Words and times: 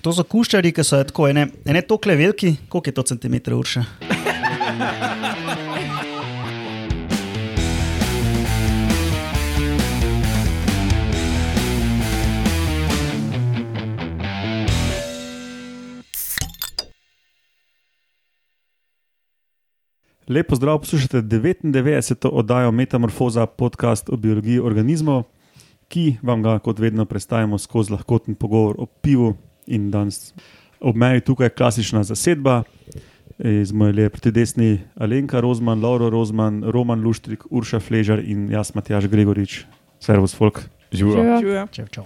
To 0.00 0.12
so 0.16 0.24
kuščari, 0.24 0.70
ki 0.72 0.80
so 0.80 0.96
tako 1.04 1.26
ene, 1.28 1.42
ene 1.68 1.82
tokle 1.84 2.14
veliki, 2.16 2.54
koliko 2.72 2.88
je 2.88 2.94
to 2.96 3.02
centimetrov 3.10 3.60
urša. 3.60 3.82
Lepo 20.30 20.56
zdrav, 20.56 20.78
poslušate 20.78 21.22
99. 21.22 22.28
oddajo 22.32 22.70
Metamorfoza, 22.70 23.46
podcast 23.46 24.08
o 24.08 24.16
biologiji 24.16 24.62
organizmov, 24.64 25.24
ki 25.92 26.16
vam 26.22 26.42
ga 26.42 26.56
kot 26.58 26.78
vedno 26.78 27.04
predstavimo 27.04 27.58
skozi 27.58 27.92
lahkoten 27.92 28.34
pogovor 28.34 28.78
o 28.78 28.86
pivu. 28.86 29.34
In 29.70 29.90
danes 29.90 30.34
ob 30.80 30.96
meji 30.96 31.22
tukaj 31.24 31.50
je 31.50 31.54
klasična 31.54 32.02
zasedba, 32.04 32.62
iz 33.38 33.72
moje 33.72 33.92
leve 33.92 34.08
proti 34.10 34.30
desni 34.30 34.80
Alenka 34.96 35.40
Rozman, 35.40 35.82
Lauro 35.82 36.10
Rozman, 36.10 36.62
Roman 36.66 37.00
Luštrik, 37.00 37.44
Urša 37.50 37.80
Fležar 37.80 38.20
in 38.20 38.50
jaz, 38.52 38.74
Matjaš 38.74 39.06
Gregorič, 39.08 39.64
Servus 40.00 40.34
Folk. 40.36 40.60
Živijo. 40.92 41.66
Čev, 41.72 41.86
čev. 41.88 42.04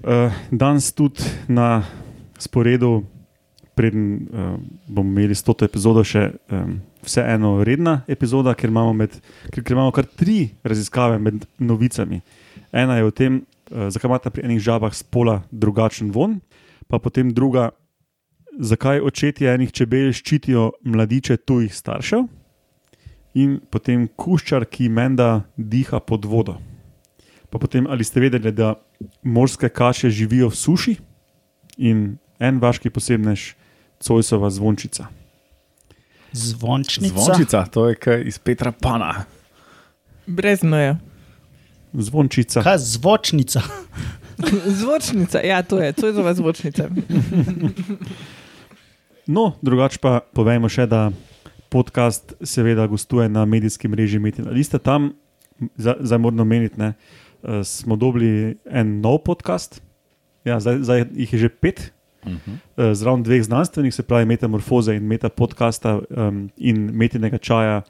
Uh, 0.00 0.32
danes 0.50 0.92
tudi 0.92 1.22
na 1.48 1.82
sporedu, 2.38 3.04
preden 3.74 4.14
uh, 4.32 4.54
bomo 4.86 5.10
imeli 5.10 5.34
100. 5.34 5.64
epizodo, 5.64 6.04
še 6.04 6.30
um, 6.48 6.78
vseeno 7.04 7.58
redna 7.64 8.00
epizoda, 8.08 8.54
ker 8.56 8.72
imamo, 8.72 8.94
med, 8.96 9.18
ker, 9.50 9.64
ker 9.64 9.76
imamo 9.76 9.92
kar 9.92 10.08
tri 10.08 10.54
raziskave 10.64 11.18
med 11.20 11.44
novicami. 11.58 12.22
Ena 12.72 12.96
je 12.96 13.04
o 13.04 13.12
tem, 13.12 13.42
uh, 13.72 13.90
zakaj 13.92 14.08
imate 14.08 14.32
pri 14.32 14.46
enih 14.48 14.62
žabah 14.64 14.96
spola 14.96 15.42
drugačen 15.50 16.14
von, 16.14 16.38
pa 16.88 16.98
potem 16.98 17.30
druga, 17.34 17.70
zakaj 18.58 19.00
očetje 19.00 19.54
enih 19.54 19.72
čebel 19.72 20.12
ščitijo 20.12 20.70
mladiče 20.84 21.36
tujih 21.36 21.74
staršev, 21.74 22.26
in 23.34 23.60
potem 23.70 24.08
kuščar, 24.18 24.66
ki 24.66 24.88
menda 24.90 25.44
diha 25.56 26.00
pod 26.02 26.26
vodo. 26.26 26.58
Pa 27.50 27.58
potem, 27.58 27.86
ali 27.86 28.04
ste 28.06 28.22
vedeli, 28.22 28.52
da 28.54 28.74
morske 29.22 29.68
kaše 29.68 30.10
živijo 30.10 30.50
v 30.50 30.56
suši 30.56 30.96
in 31.78 32.18
en 32.38 32.60
vaški 32.62 32.90
posebnež, 32.90 33.54
Cojsova 34.00 34.48
zvončica. 34.48 35.10
Zvončnica. 36.32 37.12
Zvončica, 37.12 37.66
to 37.68 37.90
je 37.90 37.98
kaj 38.00 38.22
iz 38.24 38.38
Petra 38.40 38.72
Pana. 38.72 39.26
Brez 40.24 40.62
meja. 40.64 40.96
Zvončica. 41.92 42.62
Kaj 42.64 42.78
zvočnica? 42.78 43.60
Zvočnica, 44.80 45.40
ja, 45.40 45.62
to 45.62 45.78
je, 45.78 45.92
to 45.92 46.06
je 46.06 46.12
zova 46.12 46.34
zvočnica. 46.34 46.88
No, 49.26 49.52
drugače 49.62 49.98
pa 50.02 50.20
povejmo 50.34 50.68
še, 50.68 50.86
da 50.90 51.10
podcast 51.70 52.34
seveda 52.42 52.86
gostuje 52.90 53.28
na 53.28 53.44
medijskem 53.44 53.90
mreži 53.90 54.18
Metina 54.18 54.50
Lista. 54.50 54.78
Tam, 54.78 55.12
za- 55.76 55.96
zdaj 56.00 56.18
moramo 56.18 56.44
meniti, 56.44 56.80
ne, 56.80 56.94
eh, 57.42 57.64
smo 57.64 57.96
dobili 57.96 58.56
en 58.66 59.00
nov 59.00 59.22
podcast, 59.24 59.82
ja, 60.44 60.60
zdaj, 60.60 60.82
zdaj 60.82 61.04
jih 61.14 61.32
je 61.32 61.38
že 61.38 61.48
pet. 61.48 61.92
Uh 62.20 62.32
-huh. 62.32 62.56
eh, 62.76 62.94
Zraven 62.94 63.22
dveh 63.22 63.42
znanstvenih, 63.42 63.94
se 63.94 64.02
pravi 64.02 64.24
Metamorfoze 64.24 64.96
in 64.96 65.02
Meta 65.02 65.28
podcasta 65.28 66.00
um, 66.10 66.50
in 66.56 66.90
Metinega 66.92 67.38
čaja 67.38 67.82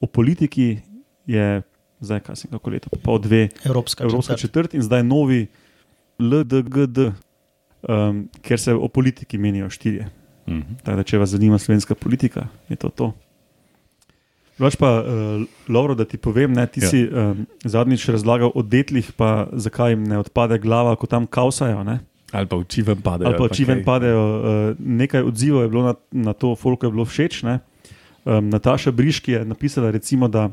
o 0.00 0.06
politiki, 0.06 0.78
je 1.26 1.62
zdaj, 2.00 2.20
kaj 2.20 2.36
se 2.36 2.48
kako 2.48 2.70
leto, 2.70 2.88
pa 2.90 2.96
pol 3.02 3.18
dve, 3.18 3.48
Evropska, 3.64 4.04
Evropska 4.04 4.34
četrt. 4.36 4.52
četrt 4.52 4.74
in 4.74 4.82
zdaj 4.82 5.02
novi 5.02 5.46
LDGD, 6.22 7.10
um, 7.88 8.28
ker 8.42 8.60
se 8.60 8.74
o 8.74 8.88
politiki 8.88 9.38
menijo 9.38 9.70
štirje. 9.70 10.06
Uh 10.46 10.54
-huh. 10.54 10.62
Tako 10.82 10.96
da, 10.96 11.02
če 11.02 11.18
vas 11.18 11.30
zanima 11.30 11.58
slovenska 11.58 11.94
politika, 11.94 12.46
je 12.68 12.76
to 12.76 12.88
to. 12.88 13.12
Drugač 14.58 14.76
pa, 14.76 15.00
uh, 15.00 15.42
Lovro, 15.68 15.94
da 15.94 16.04
ti 16.04 16.18
povem, 16.20 16.52
ne, 16.52 16.66
ti 16.66 16.80
Ja. 16.80 16.88
si 16.88 17.08
um, 17.08 17.46
zadnjič 17.64 18.08
razlagal 18.08 18.52
o 18.54 18.62
detlih, 18.62 19.12
pa 19.16 19.48
zakaj 19.52 19.92
jim 19.92 20.04
ne 20.04 20.18
odpade 20.18 20.58
glava, 20.58 20.96
ko 20.96 21.06
tam 21.06 21.26
kausajo. 21.26 21.84
Ne? 21.84 22.00
Ali 22.32 22.46
pa 22.46 22.56
oči 22.56 22.82
ven 22.82 23.00
padejo. 23.02 23.28
Ali 23.28 23.38
pa 23.38 23.44
oči 23.44 23.64
ven 23.64 23.84
padejo. 23.84 24.22
Uh, 24.22 24.76
nekaj 24.78 25.22
odzivov 25.22 25.62
je 25.62 25.68
bilo 25.68 25.82
na, 25.82 25.94
na 26.12 26.32
to, 26.32 26.54
koliko 26.54 26.86
je 26.86 26.92
bilo 26.92 27.04
všeč. 27.04 27.42
Ne? 27.42 27.58
Um, 28.24 28.48
Nataša 28.48 28.92
Briški 28.92 29.32
je 29.32 29.44
napisala, 29.44 29.90
recimo, 29.90 30.28
da 30.28 30.50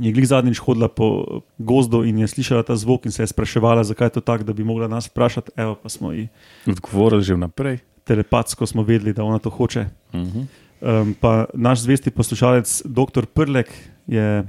je 0.00 0.12
glih 0.12 0.28
zadnjič 0.28 0.58
hodila 0.58 0.88
po 0.88 1.40
gozdu 1.58 2.04
in 2.04 2.18
je 2.18 2.28
slišala 2.28 2.62
ta 2.62 2.76
zvok 2.76 3.06
in 3.06 3.12
se 3.12 3.22
je 3.22 3.26
spraševala, 3.26 3.84
zakaj 3.84 4.06
je 4.06 4.16
to 4.18 4.20
tako, 4.20 4.44
da 4.44 4.52
bi 4.52 4.64
mogla 4.64 4.88
nas 4.88 5.06
vprašati. 5.06 5.50
Evo, 5.56 5.74
pa 5.74 5.88
smo 5.88 6.12
ji 6.12 6.28
Odgovorili 6.66 7.22
že 7.22 7.34
vnaprej. 7.34 7.78
telepatsko 8.04 8.66
smo 8.66 8.82
vedeli, 8.82 9.12
da 9.12 9.24
ona 9.24 9.38
to 9.38 9.50
hoče. 9.50 9.86
Uh 10.12 10.20
-huh. 10.20 10.46
Um, 10.80 11.14
pa 11.20 11.44
naš 11.54 11.80
zvesti 11.80 12.10
poslušalec, 12.10 12.82
dr. 12.84 13.26
Prlek, 13.26 13.68
je 14.06 14.44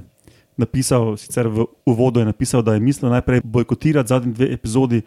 napisal, 0.56 1.16
sicer 1.16 1.48
v 1.48 1.66
uvodu 1.86 2.20
je 2.20 2.26
napisal, 2.26 2.62
da 2.62 2.74
je 2.74 2.80
mislil 2.80 3.10
najprej 3.10 3.40
bojkotirati 3.44 4.08
zadnji 4.08 4.32
dve 4.32 4.52
epizodi, 4.52 5.02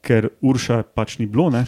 ker 0.00 0.28
Urša 0.40 0.82
pač 0.94 1.18
ni 1.18 1.26
bilo? 1.26 1.50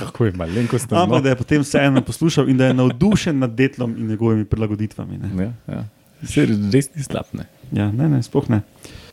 Kako 0.00 0.24
je 0.24 0.32
malenkost 0.32 0.92
ampak 0.92 1.22
da 1.22 1.28
je 1.28 1.36
potem 1.36 1.60
vseeno 1.62 2.02
poslušal 2.02 2.48
in 2.48 2.56
da 2.56 2.66
je 2.66 2.74
navdušen 2.74 3.38
nad 3.38 3.50
detlom 3.50 3.96
in 3.98 4.06
njegovimi 4.06 4.44
prilagoditvami. 4.44 5.18
Ne? 5.18 5.44
Ja, 5.44 5.74
ja. 5.74 5.84
Se 6.26 6.44
res 6.46 6.90
ni 6.94 7.04
slab. 7.04 7.28
Ne? 7.36 7.46
Ja, 7.72 7.90
ne, 7.92 8.08
ne, 8.08 8.22
sploh 8.22 8.48
ne. 8.52 8.62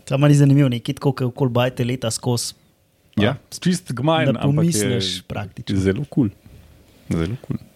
Tam 0.08 0.24
ni 0.28 0.38
zanimivo, 0.40 0.70
nekaj 0.72 0.98
tako, 1.00 1.14
kot 1.14 1.30
okol 1.32 1.52
bajte 1.54 1.86
leta 1.88 2.12
skozi. 2.14 2.56
Ja, 3.18 3.34
čist 3.50 3.90
Ne 3.98 4.38
ampak 4.38 4.44
pomisliš 4.46 5.24
praktično. 5.28 5.80
zelo 5.82 6.04
kul. 6.06 6.30
Cool. 6.30 7.24
Zelo 7.24 7.38
kul. 7.42 7.58
Cool. 7.58 7.67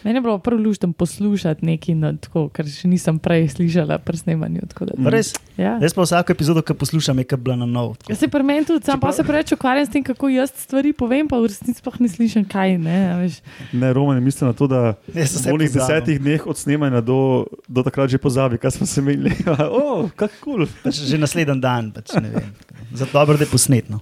Meni 0.00 0.16
je 0.16 0.20
bilo 0.22 0.38
prvo 0.38 0.62
luštno 0.62 0.92
poslušati 0.92 1.64
nekaj, 1.66 1.94
no, 1.94 2.12
tako, 2.14 2.48
kar 2.48 2.64
še 2.64 2.88
nisem 2.88 3.18
prej 3.18 3.48
slišala 3.50 3.98
pri 3.98 4.16
snemanju. 4.16 4.60
tako 4.68 4.84
da- 4.86 5.10
Res, 5.10 5.32
Ja. 5.56 5.76
res 5.78 5.92
pa 5.92 6.02
vsako 6.02 6.32
epizodo, 6.32 6.62
ki 6.62 6.74
poslušam, 6.74 7.18
je 7.18 7.24
kot 7.26 7.40
bila 7.40 7.56
na 7.56 7.66
novo. 7.66 7.96
Jaz 8.08 8.18
se 8.18 8.28
pri 8.28 8.42
meni 8.42 8.64
tudi, 8.64 8.84
sam 8.84 8.96
pa 8.96 9.12
se 9.12 9.22
preveč 9.22 9.52
ukvarjam 9.52 9.86
s 9.86 9.90
tem, 9.90 10.02
kako 10.02 10.28
jaz 10.28 10.50
stvari 10.56 10.92
povem, 10.92 11.28
pa 11.28 11.36
v 11.36 11.46
resnici 11.46 11.78
sploh 11.78 12.00
ne 12.00 12.08
slišim 12.08 12.44
kaj. 12.44 12.78
Ne. 12.78 13.28
Ne, 13.72 13.92
Roman 13.92 14.16
je 14.16 14.20
mislil 14.22 14.48
na 14.48 14.54
to, 14.54 14.66
da 14.66 14.94
Jaz 15.12 15.36
v 15.36 15.52
onih 15.52 15.68
desetih 15.68 16.16
dneh 16.16 16.46
od 16.46 16.56
snemanja 16.56 17.00
do, 17.00 17.44
do 17.68 17.82
takrat 17.82 18.08
že 18.08 18.18
pozabi, 18.18 18.56
kaj 18.56 18.70
smo 18.72 18.86
se 18.86 19.00
imeli. 19.00 19.30
oh, 19.70 20.08
kako 20.10 20.34
kul. 20.40 20.52
Cool. 20.56 20.66
Pač 20.82 20.94
že 20.96 21.18
naslednji 21.18 21.60
dan, 21.60 21.92
pač, 21.92 22.16
ne 22.16 22.30
vem. 22.30 22.48
Zato 22.90 23.12
dobro, 23.12 23.36
da 23.36 23.44
je 23.44 23.50
posnetno. 23.50 24.00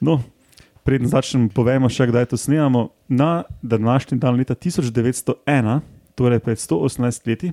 No, 0.00 0.22
preden 0.88 1.04
začnemo, 1.04 1.52
povemo 1.52 1.90
še, 1.92 2.08
kdaj 2.08 2.30
to 2.32 2.40
snemamo. 2.40 2.88
Na 3.12 3.44
današnji 3.60 4.16
dan, 4.16 4.40
leta 4.40 4.56
1901, 4.56 5.80
torej 6.16 6.40
pred 6.40 6.56
118 6.56 7.28
leti, 7.28 7.52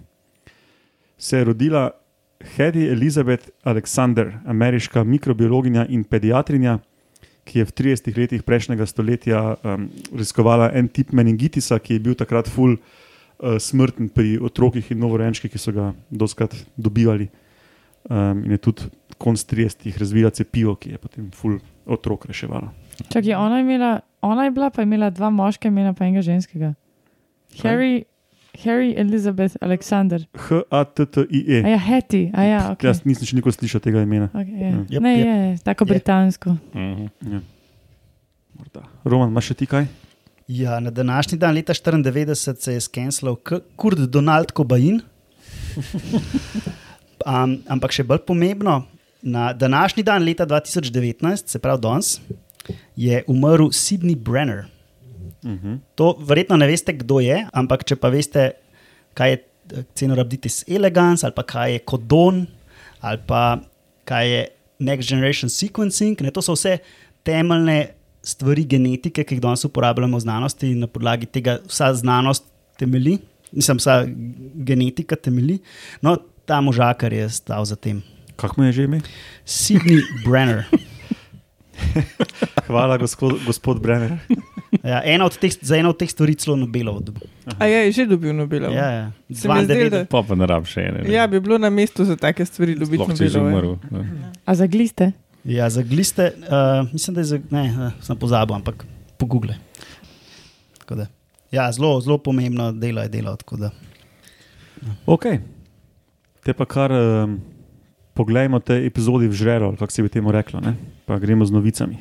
se 1.20 1.38
je 1.38 1.44
rodila 1.44 1.90
Hedy 2.56 2.88
Elizabeth 2.92 3.52
Alexander, 3.64 4.38
ameriška 4.48 5.04
mikrobiologinja 5.04 5.88
in 5.92 6.06
pediatrinja, 6.08 6.78
ki 7.46 7.60
je 7.60 7.66
v 7.68 7.76
30 7.82 8.18
letih 8.18 8.44
prejšnjega 8.44 8.88
stoletja 8.88 9.42
um, 9.54 9.90
raziskovala 10.16 10.72
en 10.74 10.88
tip 10.88 11.12
meningitisa, 11.12 11.80
ki 11.80 12.00
je 12.00 12.06
bil 12.08 12.16
takrat 12.16 12.48
ful 12.50 12.78
uh, 12.78 13.60
smrten 13.60 14.10
pri 14.16 14.40
otrokih 14.40 14.96
in 14.96 15.04
novorojenčkih, 15.04 15.52
ki 15.52 15.60
so 15.60 15.76
ga 15.76 15.92
doskrat 16.10 16.56
dobivali. 16.76 17.28
Um, 18.08 18.46
in 18.48 18.56
je 18.56 18.64
tudi 18.64 18.90
konc 19.20 19.44
30 19.44 19.92
razvila 20.00 20.32
cepivo, 20.32 20.80
ki 20.80 20.96
je 20.96 21.04
potem 21.04 21.30
ful 21.36 21.60
otrok 21.86 22.26
reševala. 22.32 22.85
Ona, 23.38 23.58
je 23.58 23.62
imela, 23.64 24.00
ona 24.22 24.44
je 24.44 24.52
bila, 24.52 24.70
pa 24.70 24.82
je 24.82 24.86
imela 24.86 25.10
dva 25.10 25.30
moška 25.30 25.68
imena, 25.68 25.94
pa 25.94 26.06
enega 26.06 26.22
ženskega. 26.22 26.74
Harry, 27.64 28.04
Harry 28.64 28.94
Elizabeth 28.98 29.56
Alexander. 29.62 30.26
H-A-T-T-I-E. 30.36 31.64
A 31.66 31.70
ja, 31.70 31.78
Hattie, 31.78 32.32
a 32.34 32.44
ja, 32.44 32.62
ok. 32.72 32.84
Jaz 32.84 33.04
nisem 33.06 33.28
še 33.28 33.36
nikoli 33.36 33.56
slišal 33.56 33.84
tega 33.84 34.02
imena. 34.04 34.30
Okay, 34.34 34.56
je. 34.60 34.70
Ja. 34.72 34.86
Jep, 34.90 35.02
Ne, 35.04 35.14
jep. 35.18 35.28
je, 35.28 35.64
tako 35.64 35.86
Je. 35.86 35.90
britansko. 35.94 36.50
Uh 36.50 36.82
-huh. 36.82 37.10
Ja. 37.32 37.40
Morda. 38.58 38.84
Roman, 39.04 39.30
imaš 39.30 39.46
še 39.46 39.54
ti 39.54 39.66
kaj? 39.66 39.86
Ja, 40.48 40.80
na 40.80 40.92
današnji 40.92 41.38
dan, 41.38 41.56
leta 41.56 41.74
94, 41.74 42.56
se 42.60 42.74
je 42.74 42.82
skenslal 42.82 43.36
Kurd 43.76 44.00
Donald 44.00 44.52
Kobain. 44.52 45.02
Um, 47.26 47.58
ampak 47.74 47.92
še 47.92 48.04
bolj 48.04 48.22
pomembno, 48.28 48.84
na 49.22 49.54
današnji 49.54 50.04
dan, 50.04 50.24
leta 50.24 50.46
2019, 50.46 51.48
se 51.48 51.60
pravi 51.60 51.82
danes, 51.82 52.22
je 52.96 53.24
umrl 53.28 53.72
Sidney 53.72 54.16
Brenner. 54.16 54.66
Uh 55.44 55.52
-huh. 55.52 55.80
To 55.96 56.16
verjetno 56.20 56.58
ne 56.58 56.68
veste, 56.68 56.94
kdo 56.94 57.20
je, 57.20 57.48
ampak 57.54 57.84
če 57.84 57.96
pa 57.96 58.10
veste, 58.10 58.52
kaj 59.14 59.30
je 59.32 59.44
Cenorhabditis 59.96 60.64
elegans, 60.68 61.24
ali 61.24 61.34
pa 61.36 61.44
kaj 61.44 61.74
je 61.74 61.80
kodon, 61.80 62.48
ali 63.02 63.20
pa 63.28 63.60
kaj 64.06 64.30
je 64.30 64.48
Next 64.80 65.10
Generation 65.10 65.50
Sequencing, 65.50 66.22
ne, 66.22 66.32
to 66.32 66.42
so 66.42 66.54
vse 66.54 66.78
temeljne 67.24 67.88
stvari 68.24 68.66
genetike, 68.66 69.24
ki 69.24 69.36
jih 69.36 69.42
danes 69.42 69.66
uporabljamo 69.66 70.18
v 70.18 70.22
znanosti 70.26 70.72
in 70.72 70.80
na 70.80 70.88
podlagi 70.88 71.26
tega 71.26 71.60
vsa 71.68 71.94
znanost 71.94 72.46
temelji, 72.78 73.20
nisem 73.52 73.78
vsa 73.78 74.04
genetika 74.56 75.16
temelji. 75.16 75.60
No, 76.02 76.18
ta 76.46 76.62
možakar 76.62 77.14
je 77.14 77.30
stal 77.30 77.66
za 77.66 77.76
tem. 77.76 78.04
Kako 78.36 78.62
mu 78.62 78.68
je 78.68 78.72
že 78.72 78.84
ime? 78.84 79.02
Sidney 79.46 80.02
Brenner. 80.26 80.66
Hvala, 82.68 82.98
gospod, 82.98 83.40
gospod 83.46 83.82
Brenner. 83.82 84.18
Ja, 84.84 85.02
ena 85.04 85.26
od 85.26 85.38
teh, 85.38 85.54
za 85.62 85.78
eno 85.78 85.90
od 85.90 85.98
teh 85.98 86.10
stvari 86.10 86.36
celo 86.36 86.56
Nobelovo 86.56 87.00
dobil. 87.00 87.28
A 87.60 87.66
je 87.66 87.92
že 87.92 88.06
dobil 88.06 88.34
Nobelov? 88.34 88.74
Ja, 88.74 88.90
ja. 88.92 89.06
Se 89.32 89.48
mi 89.48 89.64
zdi, 89.64 89.74
da- 89.90 90.04
92. 90.04 90.06
Pa 90.06 90.22
pa 90.22 90.36
ne 90.36 90.46
rab 90.46 90.66
še 90.66 90.82
ene. 90.82 91.04
ne. 91.04 91.14
Ja, 91.14 91.28
bi 91.28 91.40
bilo 91.40 91.58
na 91.58 91.70
mestu 91.70 92.06
za 92.06 92.16
take 92.16 92.46
stvari 92.46 92.76
dobiti 92.76 92.98
Sploh 92.98 93.18
če 93.18 93.24
je 93.24 93.30
že 93.30 93.40
umrl. 93.40 93.76
ne. 93.92 94.32
A 94.46 94.56
za 94.56 94.68
gliste? 94.68 95.12
Ja, 95.44 95.70
za 95.70 95.82
gliste, 95.82 96.34
uh, 96.42 96.90
mislim, 96.92 97.14
da 97.14 97.22
je 97.22 97.26
za, 97.26 97.40
ne, 97.52 97.64
uh, 97.70 97.92
sem 98.02 98.18
pozabil, 98.18 98.56
ampak 98.56 98.86
da, 100.90 101.06
Ja, 101.52 101.72
zelo, 101.72 102.02
zelo 102.02 102.18
pomembno 102.18 102.72
delo 102.72 103.02
je 103.02 103.10
delo. 103.10 103.36
tako 103.36 103.58
da. 103.58 103.70
Ok, 105.06 105.24
te 106.44 106.54
pa 106.54 106.66
kar 106.66 106.92
um, 106.92 107.40
poglejmo 108.16 108.64
te 108.64 108.80
epizodi 108.88 109.28
v 109.28 109.36
žrelo, 109.36 109.76
kako 109.76 109.92
se 109.92 110.04
bi 110.04 110.10
temu 110.10 110.32
reklo, 110.32 110.64
ne? 110.64 110.76
pa 111.06 111.20
gremo 111.20 111.46
z 111.46 111.52
novicami. 111.52 112.00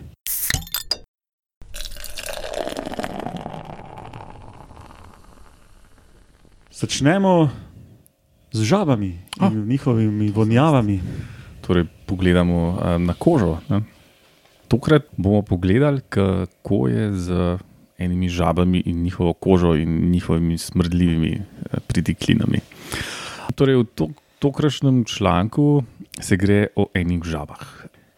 Začnemo 6.70 7.50
z 8.54 8.60
žabami 8.62 9.18
in 9.42 9.66
njihovimi 9.66 10.30
vonjavami. 10.30 11.00
Torej, 11.66 11.90
pogledamo 12.06 12.78
a, 12.78 12.98
na 12.98 13.14
kožo. 13.18 13.58
Ne? 13.68 13.82
Tokrat 14.68 15.10
bomo 15.16 15.42
pogledali, 15.42 16.00
kako 16.08 16.88
je 16.88 17.04
z 17.14 17.58
enimi 17.98 18.28
žabami 18.28 18.82
in 18.86 19.02
njihovo 19.02 19.32
kožo 19.32 19.74
in 19.74 20.10
njihovimi 20.10 20.58
smrdljivimi 20.58 21.32
eh, 21.34 21.80
pritiklinami. 21.86 22.60
Torej, 23.54 23.76
v 23.76 23.84
to, 23.94 24.08
tokratnem 24.38 25.04
članku 25.04 25.82
se 26.24 26.36
gre 26.40 26.66
o 26.76 26.88
enih 26.96 27.20
žabah. 27.24 27.60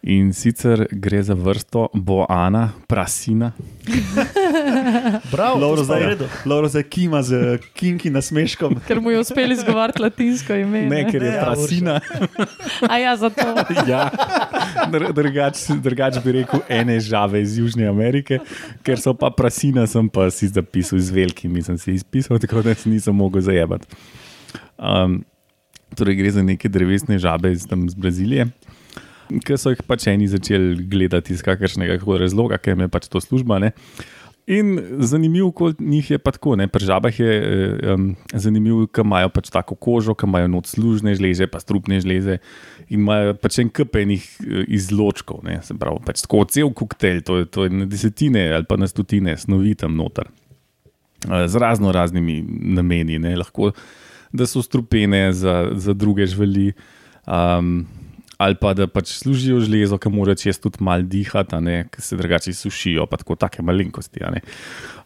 In 0.06 0.28
sicer 0.30 0.84
gre 0.94 1.18
za 1.26 1.34
vrsto 1.34 1.88
Boana 1.90 2.68
Prasina. 2.86 3.48
Bravo, 5.34 5.58
Lauro 5.58 5.82
v 5.82 5.84
zdaj, 5.84 6.02
redu. 6.06 6.26
Lauro 6.46 6.68
zdaj 6.70 6.84
kima 6.86 7.22
z 7.26 7.58
kinki 7.74 8.10
nasmeškom. 8.14 8.78
Ker 8.86 9.00
mu 9.02 9.10
je 9.10 9.18
uspelo 9.18 9.50
izgovoriti 9.52 10.02
latinsko 10.02 10.54
ime. 10.54 10.84
Ne, 10.86 11.02
ker 11.10 11.22
je 11.22 11.32
Ja, 11.34 11.42
Prasina. 11.44 11.98
A 12.92 12.98
ja, 13.02 13.16
zato. 13.18 13.42
ja, 13.88 14.06
Dr- 14.94 15.10
drugače 15.10 15.74
drugač 15.82 16.22
bi 16.22 16.38
rekel 16.38 16.62
ene 16.70 17.00
žave 17.02 17.42
iz 17.42 17.58
Južne 17.58 17.88
Amerike, 17.90 18.38
ker 18.86 19.02
so 19.02 19.10
pa 19.10 19.34
prasina, 19.34 19.88
sem 19.90 20.06
pa 20.06 20.30
si 20.30 20.46
zapisal 20.46 21.02
z 21.02 21.10
velikimi, 21.10 21.66
sem 21.66 21.78
si 21.78 21.98
izpisal, 21.98 22.38
tako 22.38 22.62
da 22.62 22.78
se 22.78 22.86
nisem 22.86 23.10
mogel 23.16 23.42
zajebati. 23.42 23.90
Um, 24.78 25.24
torej, 25.94 26.18
gre 26.18 26.34
za 26.34 26.42
neke 26.42 26.68
drevesne 26.72 27.18
žabe 27.22 27.52
iz, 27.54 27.66
tam 27.68 27.86
iz 27.86 27.94
Brazilije, 27.94 28.48
ki 29.44 29.58
so 29.58 29.72
jih 29.74 29.82
pač 29.86 30.08
eni 30.10 30.28
začeli 30.30 30.86
gledati 30.90 31.34
iz 31.34 31.42
kakršnega 31.46 31.98
razloga, 32.18 32.58
ker 32.58 32.74
jim 32.74 32.86
je 32.86 32.92
pač 32.92 33.08
to 33.10 33.20
služba. 33.20 33.58
Ne? 33.62 33.72
In 34.46 34.78
zanimivo 35.02 35.50
kot 35.50 35.80
njih 35.80 36.10
je 36.10 36.18
pa 36.22 36.30
tako, 36.30 36.54
ne? 36.56 36.68
pri 36.70 36.86
žabah 36.86 37.16
je 37.18 37.32
um, 37.94 38.04
zanimivo, 38.30 38.84
ker 38.86 39.02
imajo 39.02 39.32
pač 39.34 39.50
tako 39.50 39.74
kožo, 39.74 40.14
ker 40.14 40.28
imajo 40.30 40.46
noč 40.52 40.70
služne 40.70 41.16
žleze, 41.18 41.48
pa 41.50 41.58
strupne 41.58 41.98
žleze 41.98 42.38
in 42.86 43.00
imajo 43.00 43.34
pač 43.42 43.58
en 43.58 43.72
kup 43.74 43.98
enih 43.98 44.22
eh, 44.22 44.62
izločkov, 44.78 45.42
ne? 45.42 45.58
se 45.66 45.74
pravi, 45.74 45.98
pač 46.06 46.22
tako 46.22 46.44
cel 46.46 46.70
koktejl, 46.70 47.24
to 47.26 47.40
je, 47.40 47.50
to 47.50 47.66
je 47.66 47.74
na 47.74 47.90
desetine 47.90 48.46
ali 48.54 48.68
pa 48.70 48.78
na 48.78 48.86
stotine 48.86 49.34
snovi 49.34 49.74
tam 49.74 49.98
noter. 49.98 50.30
Eh, 51.26 51.48
Z 51.50 51.58
razno 51.58 51.90
raznimi 51.90 52.38
nameni, 52.78 53.18
ne? 53.18 53.34
lahko 53.42 53.72
da 54.36 54.46
so 54.48 54.62
strupene 54.64 55.30
za, 55.32 55.72
za 55.74 55.94
druge 55.94 56.26
živali. 56.26 56.72
Um, 57.26 57.86
Ali 58.36 58.52
pa 58.60 58.74
da 58.76 58.84
pač 58.84 59.14
služijo 59.16 59.62
železo, 59.64 59.96
ki 59.96 60.10
mora 60.12 60.34
čez 60.36 60.58
tudi 60.60 60.82
malo 60.84 61.06
dihati, 61.08 61.56
ker 61.88 62.02
se 62.04 62.18
drugače 62.20 62.52
sušijo, 62.52 63.06
pa 63.08 63.16
tako 63.16 63.32
take 63.32 63.64
malenkosti. 63.64 64.20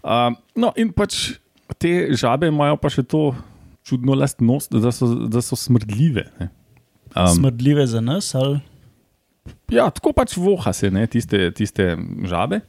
Um, 0.03 0.35
no, 0.59 0.73
in 0.75 0.91
pač 0.91 1.39
te 1.79 2.11
žabe 2.11 2.51
imajo 2.51 2.75
pa 2.83 2.91
še 2.91 3.05
to 3.07 3.29
čudno 3.87 4.19
lastnost, 4.19 4.75
da 4.75 4.91
so, 4.91 5.13
da 5.31 5.39
so 5.47 5.55
smrdljive. 5.55 6.27
Ne. 6.41 6.51
Um, 7.15 7.31
Smrdljive 7.37 7.87
za 7.87 8.03
nas, 8.03 8.35
ali 8.35 8.59
Ja, 9.71 9.87
tako 9.95 10.13
pač 10.15 10.35
voha 10.39 10.73
se 10.75 10.91
ne, 10.93 11.07
tiste, 11.11 11.51
tiste 11.57 11.95
žabe. 12.29 12.61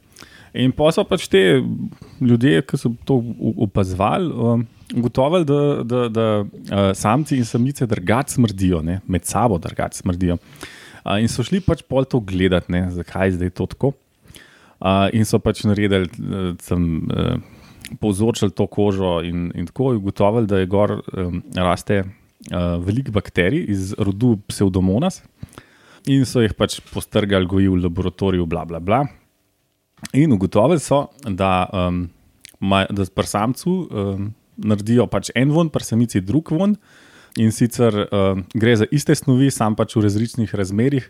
In 0.52 0.72
pa 0.76 0.90
so 0.92 1.04
pač 1.08 1.24
te 1.32 1.40
ljudje, 2.20 2.60
ki 2.68 2.76
so 2.76 2.92
to 3.08 3.16
opazovali, 3.64 4.28
um, 4.28 4.64
ugotovili, 4.92 5.46
da, 5.48 5.60
da, 5.88 6.02
da 6.12 6.26
uh, 6.42 6.90
samci 6.96 7.38
in 7.40 7.48
samice 7.48 7.88
drugače 7.88 8.36
smrdijo, 8.36 8.82
ne, 8.84 8.98
med 9.08 9.24
sabo 9.24 9.56
drugače 9.58 10.02
smrdijo. 10.02 10.36
Uh, 11.02 11.16
in 11.24 11.30
so 11.32 11.44
šli 11.46 11.62
pač 11.64 11.80
pol 11.88 12.04
to 12.04 12.20
gledati, 12.20 12.72
ne, 12.74 12.84
zakaj 12.92 13.32
zdaj 13.38 13.54
to 13.56 13.66
tako. 13.72 13.94
Uh, 14.82 15.08
in 15.16 15.24
so 15.24 15.40
pač 15.40 15.64
naredili, 15.64 16.10
uh, 16.20 16.52
sem, 16.60 16.84
uh, 17.08 17.96
povzročili 18.02 18.52
to 18.52 18.68
kožo, 18.68 19.20
in, 19.24 19.48
in 19.56 19.70
tako 19.70 19.94
je 19.94 20.02
ugotovili, 20.02 20.50
da 20.52 20.60
je 20.60 20.68
gor 20.68 20.98
um, 21.00 21.40
raste 21.56 22.02
uh, 22.04 22.76
veliko 22.84 23.16
bakterij 23.16 23.64
iz 23.72 23.96
rodu 23.96 24.36
Pseudomonas. 24.52 25.22
In 26.12 26.28
so 26.28 26.44
jih 26.44 26.52
pač 26.58 26.80
postrgali, 26.92 27.48
gojili 27.48 27.78
v 27.78 27.86
laboratoriju, 27.86 28.44
bla, 28.50 28.68
bla, 28.68 28.84
bla. 28.84 29.02
In 30.12 30.32
ugotovili 30.32 30.80
so, 30.82 31.06
da, 31.24 31.68
um, 31.72 32.08
maj, 32.60 32.86
da 32.90 33.06
pri 33.14 33.26
samcu 33.26 33.70
um, 33.90 34.30
naredijo 34.56 35.06
pač 35.06 35.30
en 35.34 35.50
von, 35.54 35.70
pri 35.72 35.84
samici 35.86 36.20
drug 36.20 36.50
von. 36.52 36.76
In 37.40 37.52
sicer 37.54 37.94
um, 38.12 38.42
gre 38.52 38.74
za 38.76 38.86
iste 38.92 39.14
snovi, 39.16 39.48
sam 39.50 39.76
pač 39.78 39.94
v 39.96 40.02
različnih 40.04 40.50
razmerah, 40.58 41.06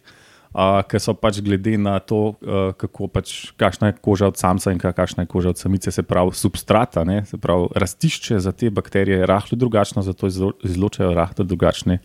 uh, 0.54 0.82
ki 0.86 1.00
so 1.02 1.16
pač 1.18 1.40
glede 1.42 1.74
na 1.82 1.96
to, 1.98 2.36
uh, 2.38 2.70
kako 2.78 3.08
pač, 3.10 3.50
kakšna 3.58 3.90
je 3.90 3.96
koža 4.04 4.28
od 4.30 4.38
samca 4.38 4.70
in 4.70 4.78
ka- 4.78 4.92
kakšna 4.94 5.24
je 5.26 5.32
koža 5.32 5.50
od 5.50 5.58
samice, 5.58 5.90
se 5.90 6.04
pravi 6.06 6.36
substrata, 6.38 7.02
ne, 7.04 7.24
se 7.26 7.40
pravi 7.42 7.72
rastišče 7.74 8.38
za 8.38 8.52
te 8.52 8.70
bakterije 8.70 9.18
je 9.24 9.26
rahlo 9.26 9.58
drugačno, 9.58 10.02
zato 10.06 10.30
izlo- 10.30 10.54
izločajo 10.62 11.10
rahlo 11.16 11.44
drugačne 11.44 11.98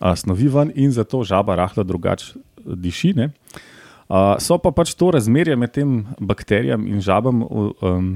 a, 0.00 0.16
snovi 0.16 0.48
ven 0.48 0.72
in 0.74 0.92
zato 0.92 1.22
žaba 1.24 1.56
rahlo 1.56 1.84
drugače 1.84 2.34
diši. 2.66 3.14
ne. 3.16 3.30
A, 4.10 4.40
so 4.42 4.58
pa 4.58 4.72
pač 4.74 4.96
to 4.98 5.12
razmerje 5.14 5.54
med 5.56 5.70
tem 5.70 6.00
bakterijam 6.18 6.86
in 6.90 6.98
žabam 7.04 7.44
um, 7.46 8.08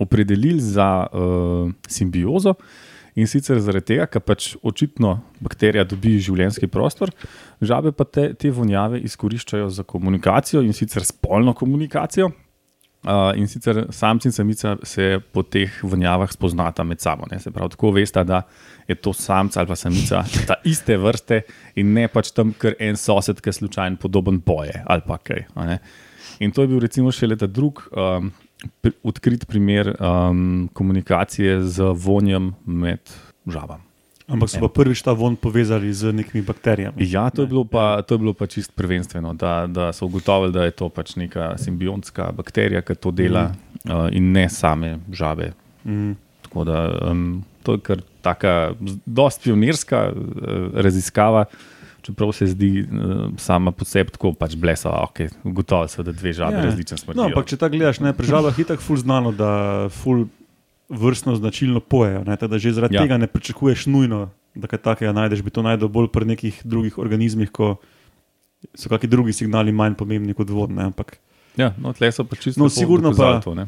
opredelili 0.00 0.62
za 0.64 1.06
uh, 1.12 1.68
simbiozo. 1.88 2.56
In 3.18 3.26
sicer 3.26 3.58
zaradi 3.60 3.90
tega, 3.90 4.06
ker 4.06 4.22
pač 4.22 4.54
očitno 4.64 5.16
bakterija 5.42 5.82
dobi 5.84 6.14
življenjski 6.22 6.70
prostor, 6.70 7.10
žabe 7.60 7.90
pa 7.92 8.06
te, 8.06 8.30
te 8.38 8.52
vonjave 8.54 9.00
izkoriščajo 9.04 9.66
za 9.74 9.84
komunikacijo 9.84 10.62
in 10.64 10.72
sicer 10.72 11.04
spolno 11.04 11.52
komunikacijo. 11.58 12.30
Uh, 13.00 13.32
in 13.40 13.46
sicer 13.48 13.86
samci 13.88 14.28
in 14.28 14.32
samica 14.32 14.74
se 14.84 15.20
po 15.32 15.40
teh 15.42 15.78
vonjavah 15.82 16.28
spoznata 16.28 16.84
med 16.84 17.00
sabo. 17.00 17.24
Ne? 17.30 17.38
Se 17.40 17.50
pravi, 17.50 17.72
tako 17.72 17.94
veste, 17.96 18.24
da 18.28 18.42
je 18.88 18.94
to 19.00 19.14
samec 19.16 19.56
ali 19.56 19.70
pa 19.70 19.76
samica 19.76 20.20
ta 20.48 20.58
iste 20.68 20.98
vrste 21.00 21.40
in 21.80 21.94
ne 21.96 22.04
pač 22.12 22.34
tam, 22.36 22.52
ker 22.52 22.76
en 22.76 23.00
sosed, 23.00 23.40
ki 23.40 23.48
je 23.48 23.56
slučajno 23.62 23.96
podoben 24.02 24.42
boje 24.44 24.82
ali 24.84 25.06
pa 25.06 25.16
kaj. 25.16 25.46
In 26.44 26.52
to 26.52 26.64
je 26.64 26.68
bil 26.68 26.84
recimo 26.84 27.12
še 27.12 27.30
leta 27.30 27.48
drug 27.48 27.80
um, 27.88 28.32
odkrit 29.08 29.48
primer 29.48 29.94
um, 29.96 30.68
komunikacije 30.76 31.62
z 31.72 31.94
vonjem 32.04 32.52
med 32.66 33.16
žabami. 33.48 33.89
Ampak 34.30 34.48
so 34.50 34.60
pa 34.62 34.70
prvič 34.70 35.02
ta 35.02 35.12
von 35.12 35.34
povezali 35.36 35.90
z 35.90 36.14
nekimi 36.14 36.42
bakterijami. 36.46 37.02
Ja, 37.02 37.30
to 37.34 37.42
je 37.42 37.50
bilo 37.50 37.64
pa, 37.66 38.02
to 38.06 38.14
je 38.14 38.18
bilo 38.22 38.34
pa 38.34 38.46
čist 38.46 38.72
prvenstveno, 38.78 39.34
da, 39.34 39.66
da 39.66 39.90
so 39.92 40.06
ugotovili, 40.06 40.54
da 40.54 40.64
je 40.64 40.74
to 40.76 40.88
pač 40.88 41.16
neka 41.18 41.58
simbiontska 41.58 42.30
bakterija, 42.36 42.82
ki 42.86 42.94
to 42.94 43.10
dela 43.10 43.50
mm. 43.50 43.90
uh, 43.90 44.06
in 44.14 44.30
ne 44.32 44.46
same 44.48 44.98
žabe. 45.10 45.52
Mm. 45.84 46.14
Tako 46.46 46.64
da 46.64 46.78
um, 47.10 47.42
to 47.62 47.74
je 47.74 47.82
kar 47.82 48.06
taka 48.22 48.72
dosti 49.06 49.50
pionirska 49.50 50.12
uh, 50.14 50.78
raziskava, 50.78 51.44
čeprav 52.02 52.32
se 52.32 52.46
zdi 52.54 52.86
uh, 52.86 53.34
sama 53.38 53.74
po 53.74 53.84
sebi 53.84 54.14
tako 54.14 54.32
pač 54.38 54.54
blesava. 54.54 55.02
Okay, 55.10 55.30
ugotovili 55.44 55.90
so, 55.90 56.06
da 56.06 56.12
dve 56.12 56.32
žabe 56.32 56.54
Ja. 56.54 56.62
yeah. 56.62 56.70
različne 56.70 56.96
smrdijo. 57.02 57.22
No, 57.22 57.28
ampak 57.28 57.50
če 57.50 57.58
tako 57.58 57.76
gledaš, 57.76 58.00
ne, 58.00 58.14
pri 58.14 58.30
žabah 58.30 58.58
je 58.58 58.64
tako 58.64 58.82
ful 58.82 59.02
znano, 59.02 59.34
da 59.34 59.50
ful 59.90 60.28
vrstno 60.90 61.34
značilno 61.34 61.80
pojejo. 61.80 62.24
Ne, 62.24 62.36
da 62.38 62.58
že 62.58 62.72
zaradi 62.72 62.94
Ja. 62.94 63.02
tega 63.02 63.16
ne 63.16 63.26
pričakuješ 63.26 63.86
nujno, 63.86 64.24
da 64.54 64.66
kaj 64.66 64.78
takega 64.80 65.12
najdeš. 65.12 65.40
Bi 65.40 65.50
to 65.50 65.62
najdel 65.62 65.88
bolj 65.88 66.08
pri 66.08 66.24
nekih 66.26 66.60
drugih 66.64 66.98
organizmih, 66.98 67.48
ko 67.48 67.76
so 68.74 68.88
kakšni 68.88 69.08
drugi 69.08 69.32
signali 69.32 69.72
manj 69.72 69.94
pomembni 69.94 70.34
kot 70.34 70.50
vodne. 70.50 70.82
Ampak 70.84 71.16
ja, 71.56 71.70
no, 71.76 71.92
tle 71.92 72.10
so 72.10 72.24
pač 72.24 72.40
čisto 72.40 72.58
No, 72.58 72.68
sigurno 72.68 73.12
pa- 73.12 73.40
To, 73.40 73.54
ne. 73.54 73.66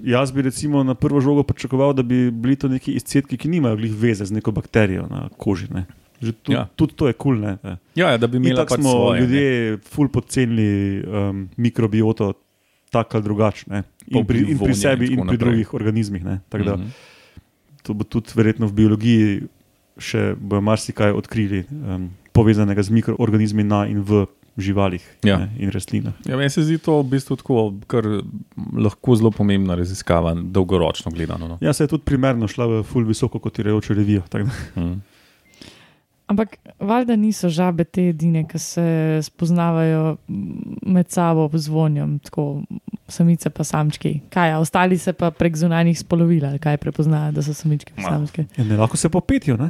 jaz 0.00 0.32
bi 0.32 0.42
recimo 0.42 0.80
na 0.80 0.94
prvo 0.94 1.20
žogo 1.20 1.42
pričakoval, 1.42 1.92
da 1.92 2.02
bi 2.02 2.30
bili 2.30 2.56
to 2.56 2.68
neki 2.68 2.92
izcedki, 2.92 3.36
ki 3.36 3.48
nimajo 3.50 3.76
glih 3.76 3.92
veze 3.92 4.24
z 4.24 4.32
neko 4.32 4.52
bakterijo 4.52 5.06
na 5.06 5.28
koži. 5.30 5.66
Ne. 5.70 5.84
Že 6.16 6.32
tudi, 6.34 6.54
Ja. 6.54 6.68
tudi 6.76 6.94
to 6.94 7.06
je 7.06 7.12
kul. 7.12 7.36
Cool, 7.36 7.76
ja, 7.96 8.08
ja, 8.08 8.16
da 8.16 8.26
bi 8.26 8.36
imeli 8.36 8.54
pač 8.56 8.80
svoje, 8.80 9.12
ne. 9.12 9.20
ljudje 9.20 9.44
ful 9.84 10.08
podcenili 10.08 10.68
um, 11.02 11.48
mikrobioto, 11.56 12.32
tako 12.94 13.18
ali 13.18 13.24
drugače. 13.24 13.66
ne. 13.68 13.82
Pa 13.82 14.18
In 14.20 14.26
pri, 14.26 14.38
in 14.38 14.46
pri 14.46 14.54
vonja 14.56 14.70
in 14.70 14.74
sebi, 14.76 15.10
in, 15.10 15.16
tako 15.16 15.28
pri 15.28 15.38
drugih 15.38 15.74
organizmih. 15.74 16.22
da 16.22 16.76
Mhm. 16.76 16.88
To 17.84 17.92
bo 17.92 18.04
tudi 18.04 18.32
verjetno 18.32 18.66
v 18.66 18.72
biologiji 18.72 19.42
še 20.00 20.22
marsikaj 20.40 21.12
odkrili, 21.12 21.64
um, 21.70 22.08
povezanega 22.32 22.82
z 22.82 22.90
mikroorganizmi 22.90 23.62
na 23.62 23.84
in 23.86 24.00
v 24.00 24.24
živalih 24.56 25.02
Ja. 25.22 25.38
ne, 25.38 25.50
in 25.58 25.70
rastlinah. 25.70 26.14
Ja, 26.24 26.36
meni 26.36 26.50
se 26.50 26.62
zdi 26.62 26.78
to 26.78 27.02
v 27.02 27.10
bistvu 27.10 27.36
tako, 27.36 27.74
kar 27.86 28.06
lahko 28.72 29.16
zelo 29.16 29.30
pomembna 29.30 29.74
raziskava, 29.74 30.32
dolgoročno 30.34 31.10
gledano. 31.10 31.48
No. 31.48 31.58
Ja, 31.60 31.72
se 31.72 31.84
je 31.84 31.88
tudi 31.88 32.04
primerno 32.06 32.48
šla 32.48 32.66
v 32.66 32.82
ful 32.82 33.04
visoko 33.04 33.38
kotirajočo 33.38 33.94
revijo. 33.94 34.22
Mm. 34.76 35.02
Ampak 36.26 36.56
valjda 36.80 37.16
niso 37.20 37.50
žabe 37.52 37.84
te 37.84 38.06
edine, 38.08 38.46
ki 38.48 38.58
se 38.58 38.84
spoznavajo 39.26 40.16
med 40.26 41.10
sabo 41.12 41.50
z 41.52 41.68
vonjem, 41.68 42.16
tako 42.24 42.62
samice 43.12 43.50
pa 43.52 43.64
samčki. 43.64 44.14
Kaj, 44.32 44.54
ostali 44.56 44.98
se 44.98 45.12
pa 45.12 45.28
prek 45.30 45.56
zunanjih 45.60 45.98
spolovil, 46.00 46.46
ali 46.48 46.58
kaj 46.58 46.78
prepoznajo, 46.80 47.32
da 47.36 47.44
so 47.44 47.52
samičke 47.54 47.92
Ma. 47.96 48.08
samčke. 48.08 48.46
Ja, 48.56 48.64
ne, 48.64 48.78
lahko 48.80 48.96
se 48.96 49.10
popetijo. 49.12 49.58
Ne? 49.60 49.68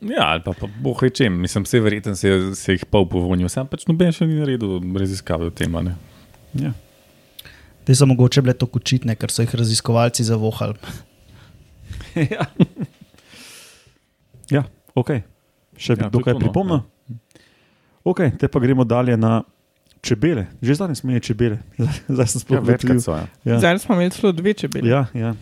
Ja, 0.00 0.30
ali 0.32 0.40
pa, 0.42 0.54
pa 0.56 0.66
boh 0.80 1.02
rečem, 1.02 1.36
mislim, 1.40 1.66
vse 1.68 1.80
verjetno 1.80 2.14
se, 2.16 2.54
se 2.58 2.72
jih 2.72 2.86
pol 2.90 3.04
povonijo, 3.08 3.50
sam 3.52 3.68
pač 3.68 3.84
noben 3.86 4.14
še 4.16 4.26
ni 4.26 4.40
naredil 4.40 4.80
raziskave 4.98 5.50
o 5.50 5.52
tem. 5.54 5.76
Ja. 6.58 6.72
Te 7.84 7.94
so 7.94 8.08
mogoče 8.08 8.42
bile 8.42 8.56
to 8.56 8.66
kočitne, 8.70 9.14
ker 9.18 9.30
so 9.30 9.44
jih 9.44 9.52
raziskovalci 9.60 10.24
zavohali. 10.24 10.74
ja. 12.34 12.48
ja, 14.56 14.64
ok. 14.96 15.31
Še 15.74 15.94
bi 15.94 16.00
Ja, 16.00 16.08
kdo 16.08 16.12
to 16.12 16.20
je 16.20 16.24
kaj 16.24 16.32
to, 16.32 16.38
no. 16.38 16.42
pripomnil? 16.42 16.80
Ok, 18.04 18.18
te 18.34 18.46
pa 18.46 18.58
gremo 18.58 18.84
dalje 18.84 19.16
na 19.16 19.42
čebele. 20.00 20.46
Že 20.58 20.74
zdaj 20.74 20.94
smo 20.94 21.08
imeli 21.08 21.22
čebele, 21.22 21.58
zdaj 22.08 22.26
sem 22.26 22.36
Ja, 22.36 22.42
sploh 22.42 22.60
večkrat 22.60 22.72
večkrat. 22.92 23.00
so. 23.00 23.12
Ja. 23.12 23.26
Ja. 23.46 23.58
Zdaj 23.58 23.78
smo 23.78 23.94
imeli 23.94 24.10
celo 24.10 24.32
dve 24.32 24.52
čebele. 24.54 24.86
Ja, 24.86 25.06
ja. 25.12 25.34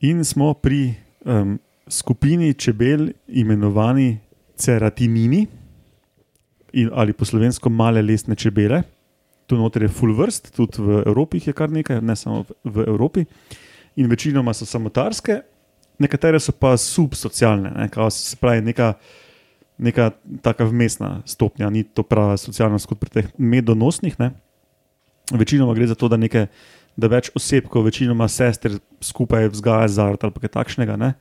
In 0.00 0.22
smo 0.22 0.52
pri 0.52 0.94
um, 1.22 1.58
skupini 1.86 2.54
čebel, 2.54 3.08
imenovani 3.28 4.18
ceratinini, 4.56 5.46
in, 6.72 6.90
ali 6.92 7.12
po 7.12 7.22
slovensko 7.22 7.68
male 7.68 8.00
lesne 8.00 8.34
čebele. 8.34 8.82
Tu 9.44 9.54
noter 9.54 9.82
je 9.82 9.90
full 9.90 10.14
vrst, 10.14 10.52
tudi 10.52 10.78
v 10.78 11.02
Evropi 11.02 11.36
jih 11.36 11.46
je 11.46 11.54
kar 11.54 11.68
nekaj, 11.68 12.00
ne 12.00 12.16
samo 12.16 12.42
v- 12.42 12.54
v 12.64 12.86
Evropi. 12.86 13.24
In 13.94 14.06
večinoma 14.06 14.52
so 14.52 14.64
samotarske, 14.64 15.42
nekatere 15.98 16.40
so 16.40 16.52
pa 16.52 16.76
subsocialne, 16.76 17.72
ne, 17.76 17.88
kao 17.92 18.10
se 18.10 18.36
pravi 18.36 18.64
neka. 18.72 18.94
Neka 19.82 20.10
taka 20.44 20.66
vmesna 20.68 21.22
stopnja, 21.26 21.66
ni 21.72 21.80
to 21.82 22.04
prava 22.06 22.36
socialnost 22.38 22.86
kot 22.86 23.00
pri 23.00 23.10
teh 23.10 23.30
medonosnih. 23.40 24.14
Ne. 24.20 24.28
Večinoma 25.32 25.74
gre 25.74 25.88
za 25.90 25.96
to, 25.98 26.06
da 26.12 26.18
nekaj 26.20 26.46
da 26.96 27.08
več 27.10 27.30
oseb, 27.36 27.68
kot 27.72 27.86
večinoma 27.86 28.28
sester, 28.30 28.76
skupaj 29.04 29.48
vzgaja 29.52 29.88
zarod 29.88 30.24
ali 30.24 30.44
kaj 30.44 30.52
takšnega. 30.58 30.96
ne. 30.96 31.14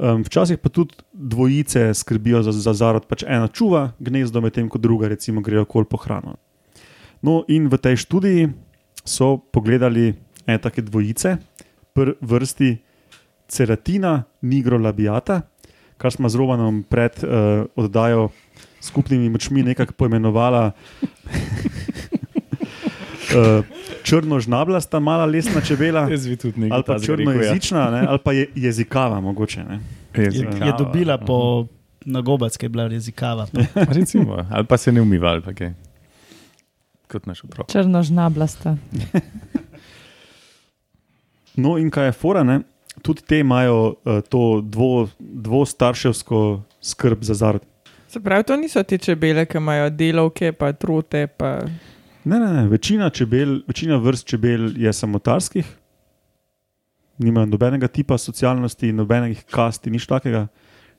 Um, 0.00 0.22
včasih 0.24 0.56
pa 0.58 0.70
tudi 0.72 0.96
dvojice 1.12 1.94
skrbijo 1.94 2.42
za, 2.42 2.52
za 2.52 2.72
zarod, 2.72 3.04
pač 3.04 3.24
ena 3.26 3.48
čuva 3.48 3.92
gnezdo, 4.00 4.40
medtem 4.40 4.68
ko 4.68 4.78
druga, 4.78 5.08
recimo, 5.08 5.42
gre 5.44 5.60
okol 5.60 5.84
po 5.84 6.00
hrano. 6.00 6.38
No, 7.20 7.44
in 7.48 7.68
v 7.68 7.76
tej 7.76 8.00
študiji 8.00 8.48
so 9.04 9.36
pogledali 9.52 10.14
ene 10.46 10.58
take 10.58 10.80
dvojice, 10.80 11.36
prvi 11.92 12.16
vrsti 12.20 12.70
ceratina, 13.50 14.22
nigrolabiata, 14.40 15.40
kar 15.98 16.12
smo 16.12 16.28
z 16.28 16.36
Rovanom 16.38 16.82
pred 16.88 17.12
uh, 17.24 17.30
oddajo 17.76 18.28
skupnimi 18.80 19.28
močmi 19.28 19.62
nekako 19.62 19.92
poimenovala 19.92 20.70
uh, 20.70 20.74
črno-žnablasta, 24.08 25.00
mala 25.00 25.26
lesna 25.26 25.60
čebela. 25.60 26.00
Ali 26.00 26.38
pa 26.86 26.92
ja. 26.92 26.98
črnojezična, 26.98 27.90
ne, 27.90 28.06
ali 28.08 28.18
pa 28.24 28.32
je, 28.32 28.48
jezikava, 28.54 29.20
mogoče. 29.20 29.64
Ne. 29.64 29.80
Je, 30.16 30.24
Jezikava. 30.24 30.66
je 30.66 30.72
dobila 30.78 31.18
po 31.18 31.66
nagobacki, 32.04 32.64
je 32.64 32.68
bila 32.68 32.84
jezikava. 32.84 33.46
Recimo, 33.98 34.46
ali 34.50 34.66
pa 34.66 34.76
se 34.76 34.92
ne 34.92 35.02
umiva, 35.02 35.28
ali 35.28 35.42
pa 35.42 35.52
kaj. 35.52 35.72
Kot 37.10 37.26
naš 37.26 37.44
otrok. 37.44 37.70
Črno 37.70 38.02
žnablasta. 38.02 38.76
No, 41.60 41.78
in 41.78 41.90
kaj 41.90 42.06
je 42.06 42.12
fora, 42.12 42.42
ne? 42.46 42.60
Tudi 43.02 43.22
te 43.22 43.38
imajo 43.38 43.94
uh, 44.04 44.20
to 44.28 44.60
dvo, 44.64 45.08
dvostarševsko 45.18 46.62
skrb 46.80 47.22
za 47.22 47.34
zarod. 47.34 47.62
Se 48.08 48.20
pravi, 48.20 48.44
to 48.44 48.56
niso 48.56 48.82
te 48.82 48.98
čebele, 48.98 49.44
ki 49.46 49.58
imajo 49.58 49.90
delovke, 49.90 50.52
pa 50.52 50.72
trote. 50.72 51.26
Pa... 51.26 51.60
Ne, 52.24 52.38
ne, 52.38 52.48
ne. 52.52 52.64
Večina, 52.68 53.10
čebel, 53.10 53.60
večina 53.68 53.96
vrst 53.96 54.26
čebel 54.26 54.72
je 54.76 54.92
samotarskih, 54.92 55.66
nimajo 57.18 57.46
nobenega 57.46 57.88
tipa 57.88 58.18
socialnosti, 58.18 58.92
nobenih 58.92 59.44
kasti, 59.50 59.90
nič 59.90 60.06
takega. 60.10 60.48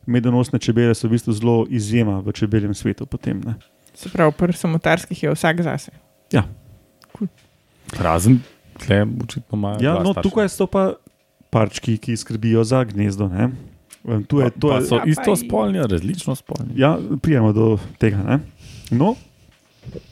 Medonosne 0.05 0.59
čebele 0.59 0.95
so 0.97 1.05
v 1.05 1.13
bistvu 1.13 1.33
zelo 1.37 1.57
izjema 1.69 2.19
v 2.25 2.31
čebeljem 2.33 2.73
svetu. 2.73 3.05
Potem, 3.05 3.41
ne. 3.45 3.59
Se 3.93 4.09
pravi, 4.09 4.33
pri 4.37 4.55
samotarskih 4.55 5.23
je 5.23 5.35
vsak 5.35 5.61
zase. 5.61 5.91
Razen, 7.99 8.39
tle 8.79 9.03
očitno 9.23 9.57
ima. 9.57 9.77
ja, 9.81 9.99
no, 9.99 10.13
starša. 10.13 10.21
tukaj 10.21 10.49
so 10.49 10.65
pa 10.67 10.93
parčki, 11.51 11.97
ki 11.99 12.15
skrbijo 12.17 12.63
za 12.63 12.83
gnezdo. 12.87 13.27
Ne. 13.27 13.51
Tu 14.27 14.39
je, 14.39 14.49
to 14.57 14.71
je, 14.73 14.81
so 14.87 14.95
Ja, 14.97 15.05
isto 15.05 15.35
spolni, 15.35 15.79
različno 15.87 16.35
spolni. 16.35 16.73
Ja, 16.75 16.97
prijemo 17.21 17.53
do 17.53 17.77
tega. 18.01 18.23
Ne? 18.23 18.39
No, 18.91 19.15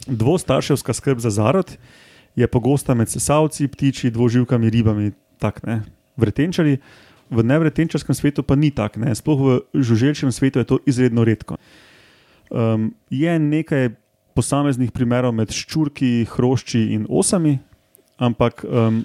dvostarševska 0.06 0.94
skrb 0.94 1.18
za 1.18 1.30
zarod 1.30 1.76
je 2.36 2.46
pogosta 2.46 2.94
med 2.94 3.08
sesalci, 3.10 3.68
ptiči, 3.68 4.10
dvoživkami, 4.10 4.70
ribami, 4.70 5.10
tak, 5.38 5.62
ne, 5.66 5.82
vretenčari. 6.16 6.78
V 7.30 7.42
nevretenčarskem 7.46 8.14
svetu 8.14 8.42
pa 8.42 8.54
ni 8.58 8.70
tako, 8.74 9.00
ne. 9.00 9.14
sploh 9.14 9.38
v 9.38 9.48
žuželčjem 9.74 10.32
svetu 10.34 10.58
je 10.58 10.66
to 10.66 10.78
izredno 10.86 11.24
redko. 11.24 11.58
Um, 12.50 12.90
je 13.10 13.38
nekaj 13.38 13.94
posameznih 14.34 14.90
primerov 14.90 15.34
med 15.34 15.54
ščurki, 15.54 16.26
hrošči 16.26 16.90
in 16.94 17.06
osami, 17.06 17.58
ampak 18.18 18.64
um, 18.66 19.04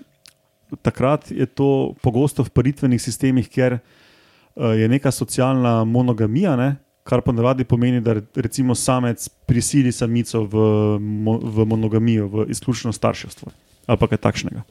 takrat 0.81 1.31
je 1.31 1.45
to 1.45 1.67
pogosto 2.01 2.43
v 2.43 2.49
paritvenih 2.49 3.01
sistemih, 3.01 3.49
kjer 3.49 3.77
uh, 3.77 4.73
je 4.73 4.87
neka 4.87 5.11
socialna 5.11 5.83
monogamija, 5.83 6.55
ne? 6.55 6.75
kar 7.05 7.21
pa 7.21 7.29
navadi 7.29 7.61
pomeni, 7.63 7.99
da 8.01 8.13
re- 8.13 8.23
recimo 8.35 8.73
samec 8.73 9.27
prisili 9.45 9.91
samico 9.91 10.39
v, 10.41 10.55
v 11.45 11.65
monogamijo, 11.65 12.25
v 12.27 12.45
izključno 12.49 12.89
starševstvo 12.89 13.51
ali 13.85 13.97
pa 13.97 14.07
kaj 14.07 14.17
takšnega. 14.17 14.63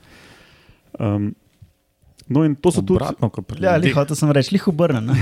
Um, 0.98 1.28
no, 2.26 2.42
in 2.42 2.56
to 2.56 2.72
so 2.72 2.82
tudi. 2.82 2.98
Obratno, 2.98 3.28
kot 3.30 3.46
pri 3.46 3.62
Ja, 3.62 3.76
ljudeh. 3.76 3.94
liho, 3.94 4.04
to 4.04 4.14
sem 4.14 4.30
rekel, 4.30 4.56
liho 4.56 4.72
obrnen. 4.72 5.06
ne. 5.06 5.14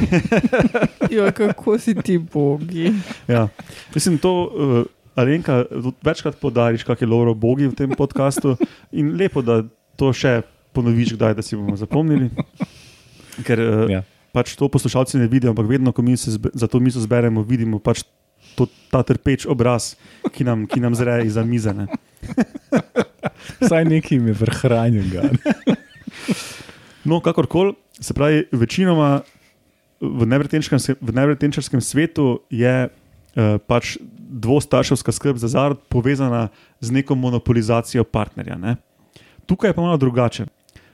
Jo, 1.13 1.29
kako 1.29 1.77
si 1.79 1.93
ti 1.95 2.17
bogi. 2.17 2.93
Ja. 3.29 3.49
Mislim, 3.95 4.17
to 4.17 4.33
uh, 4.33 4.85
Alenka 5.15 5.65
večkrat 6.01 6.41
podariš, 6.41 6.85
kak 6.85 7.01
je 7.01 7.07
Lauro 7.07 7.35
Bogi 7.35 7.69
v 7.69 7.75
tem 7.75 7.91
podkastu 7.91 8.57
in 8.91 9.13
lepo, 9.13 9.43
da 9.43 9.61
to 9.97 10.09
še 10.09 10.41
ponoviš, 10.73 11.15
kdaj, 11.17 11.35
da 11.39 11.43
si 11.45 11.57
bomo 11.57 11.77
zapomnili. 11.77 12.31
Ker 13.47 13.61
uh, 13.61 13.91
Ja. 13.91 14.03
pač 14.33 14.55
to 14.57 14.69
poslušalci 14.69 15.19
ne 15.21 15.29
vidijo, 15.29 15.53
ampak 15.53 15.69
vedno, 15.69 15.93
ko 15.93 16.03
mi 16.03 16.17
se 16.17 16.35
za 16.37 16.67
to 16.69 16.81
mizo 16.81 17.01
zberemo, 17.01 17.43
vidimo 17.43 17.79
pač 17.79 18.03
to, 18.57 18.67
ta 18.93 19.03
trpeč 19.07 19.47
obraz, 19.47 19.95
ki 20.33 20.45
nam, 20.45 20.67
ki 20.67 20.81
nam 20.81 20.95
zre 20.97 21.23
iz 21.25 21.37
mize. 21.37 21.73
ne. 21.73 21.87
Vsaj 23.63 23.85
nekaj 23.85 24.17
jim 24.19 24.27
je 24.33 24.35
prehranjenega. 24.35 25.23
No, 27.05 27.19
kakorkoli, 27.19 27.75
se 27.99 28.15
pravi, 28.15 28.45
večinoma 28.53 29.23
v 30.01 30.27
nevretenčarskem, 30.27 30.99
v 31.03 31.11
nevretenčarskem 31.15 31.81
svetu 31.83 32.45
je 32.47 32.87
uh, 32.87 33.59
pač 33.67 33.97
dvostarševska 34.33 35.11
skrb 35.11 35.37
za 35.43 35.51
zarod 35.51 35.83
povezana 35.91 36.49
z 36.79 36.95
neko 36.95 37.15
monopolizacijo 37.19 38.05
partnerja. 38.07 38.55
Ne? 38.55 38.77
Tukaj 39.47 39.71
je 39.71 39.75
pa 39.75 39.83
malo 39.83 39.99
drugače. 39.99 40.47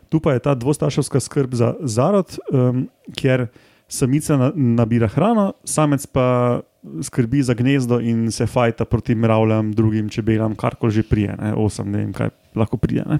Tu 0.08 0.20
pa 0.20 0.32
je 0.32 0.44
ta 0.44 0.54
dvostarševska 0.54 1.20
skrb 1.20 1.54
za 1.54 1.74
zarod, 1.80 2.38
um, 2.52 2.86
kjer 3.16 3.46
samica 3.88 4.36
na, 4.36 4.52
nabira 4.54 5.08
hrano, 5.08 5.52
samec 5.64 6.06
pa 6.06 6.60
skrbi 7.02 7.42
za 7.42 7.54
gnezdo 7.54 8.00
in 8.00 8.30
se 8.32 8.46
fajta 8.46 8.84
proti 8.84 9.14
mravljam, 9.14 9.72
drugim 9.72 10.08
čebelam, 10.08 10.54
karkoli 10.54 10.92
že 10.92 11.02
prije, 11.02 11.36
ne? 11.40 11.54
osem, 11.54 11.90
ne 11.90 11.98
vem, 11.98 12.12
kaj 12.12 12.30
lahko 12.54 12.76
prije. 12.76 13.04
Ne? 13.08 13.18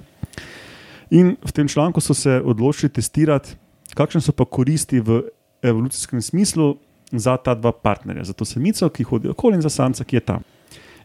In 1.09 1.35
v 1.45 1.51
tem 1.51 1.67
članku 1.67 2.01
so 2.01 2.13
se 2.13 2.41
odločili 2.45 2.89
testirati, 2.93 3.55
kakšne 3.95 4.21
so 4.21 4.31
pa 4.31 4.45
koristi 4.45 4.99
v 4.99 5.23
evolucijskem 5.61 6.21
smislu 6.21 6.77
za 7.11 7.37
ta 7.37 7.55
dva 7.55 7.71
partnerja, 7.71 8.23
za 8.23 8.33
to 8.33 8.45
samico, 8.45 8.89
ki 8.89 9.03
hodi 9.03 9.29
okoli, 9.29 9.57
in 9.57 9.61
za 9.61 9.69
samca, 9.69 10.03
ki 10.03 10.15
je 10.15 10.21
tam. 10.21 10.45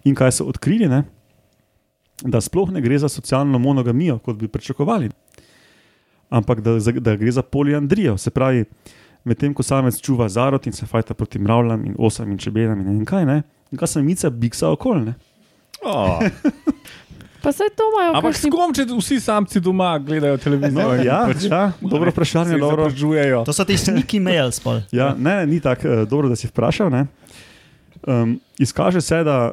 In 0.04 0.14
kaj 0.14 0.32
so 0.32 0.48
odkrili, 0.48 0.88
ne? 0.88 1.04
da 2.22 2.40
sploh 2.40 2.70
ne 2.70 2.80
gre 2.80 2.98
za 2.98 3.08
socialno 3.08 3.58
monogamijo, 3.58 4.18
kot 4.18 4.36
bi 4.36 4.48
pričakovali, 4.48 5.10
ampak 6.34 6.60
da, 6.64 6.74
da 6.98 7.14
gre 7.16 7.30
za 7.32 7.42
poliandrijo. 7.42 8.16
Se 8.18 8.30
pravi, 8.34 8.64
medtem 9.24 9.54
ko 9.54 9.62
samec 9.62 10.00
čuva 10.02 10.28
zarod 10.28 10.66
in 10.66 10.74
se 10.74 10.86
fajta 10.86 11.14
proti 11.14 11.38
mravljam 11.38 11.86
in 11.86 11.94
osam 11.98 12.32
in 12.32 12.38
čebelam 12.38 12.80
in 12.80 12.86
ne 12.86 12.96
vem 12.98 13.06
kaj, 13.08 13.24
ne, 13.28 13.38
in 13.72 13.78
kaj 13.80 13.94
samica 13.94 14.30
biksa 14.30 14.70
okoli. 14.74 15.04
Ne? 15.10 15.14
Oh. 15.84 16.18
Pa 17.44 17.52
se 17.52 17.64
to 17.76 17.84
imajo, 17.92 18.12
Ampak 18.16 18.32
kakšni- 18.32 18.48
s 18.48 18.54
kom, 18.56 18.70
če 18.72 18.84
vsi 18.88 19.18
samci 19.20 19.60
doma 19.60 19.98
gledajo 20.00 20.38
televizijo? 20.40 20.80
No, 20.80 20.94
ja, 20.96 21.18
pač 21.28 21.42
ja, 21.44 21.72
dobro 21.80 22.08
vprašanje, 22.08 22.54
se 22.56 22.60
dobro. 22.62 22.86
To 23.44 23.52
so 23.52 23.66
ti 23.68 23.76
sniki 23.76 24.16
mail 24.20 24.48
spol. 24.48 24.80
Ja, 24.96 25.10
ne, 25.12 25.42
ni 25.46 25.60
tako 25.60 25.88
uh, 25.88 26.08
dobro, 26.08 26.30
da 26.32 26.38
si 26.40 26.48
vprašal. 26.48 26.88
ne. 26.88 27.02
Um, 28.08 28.38
izkaže 28.58 29.00
se, 29.04 29.20
da 29.24 29.52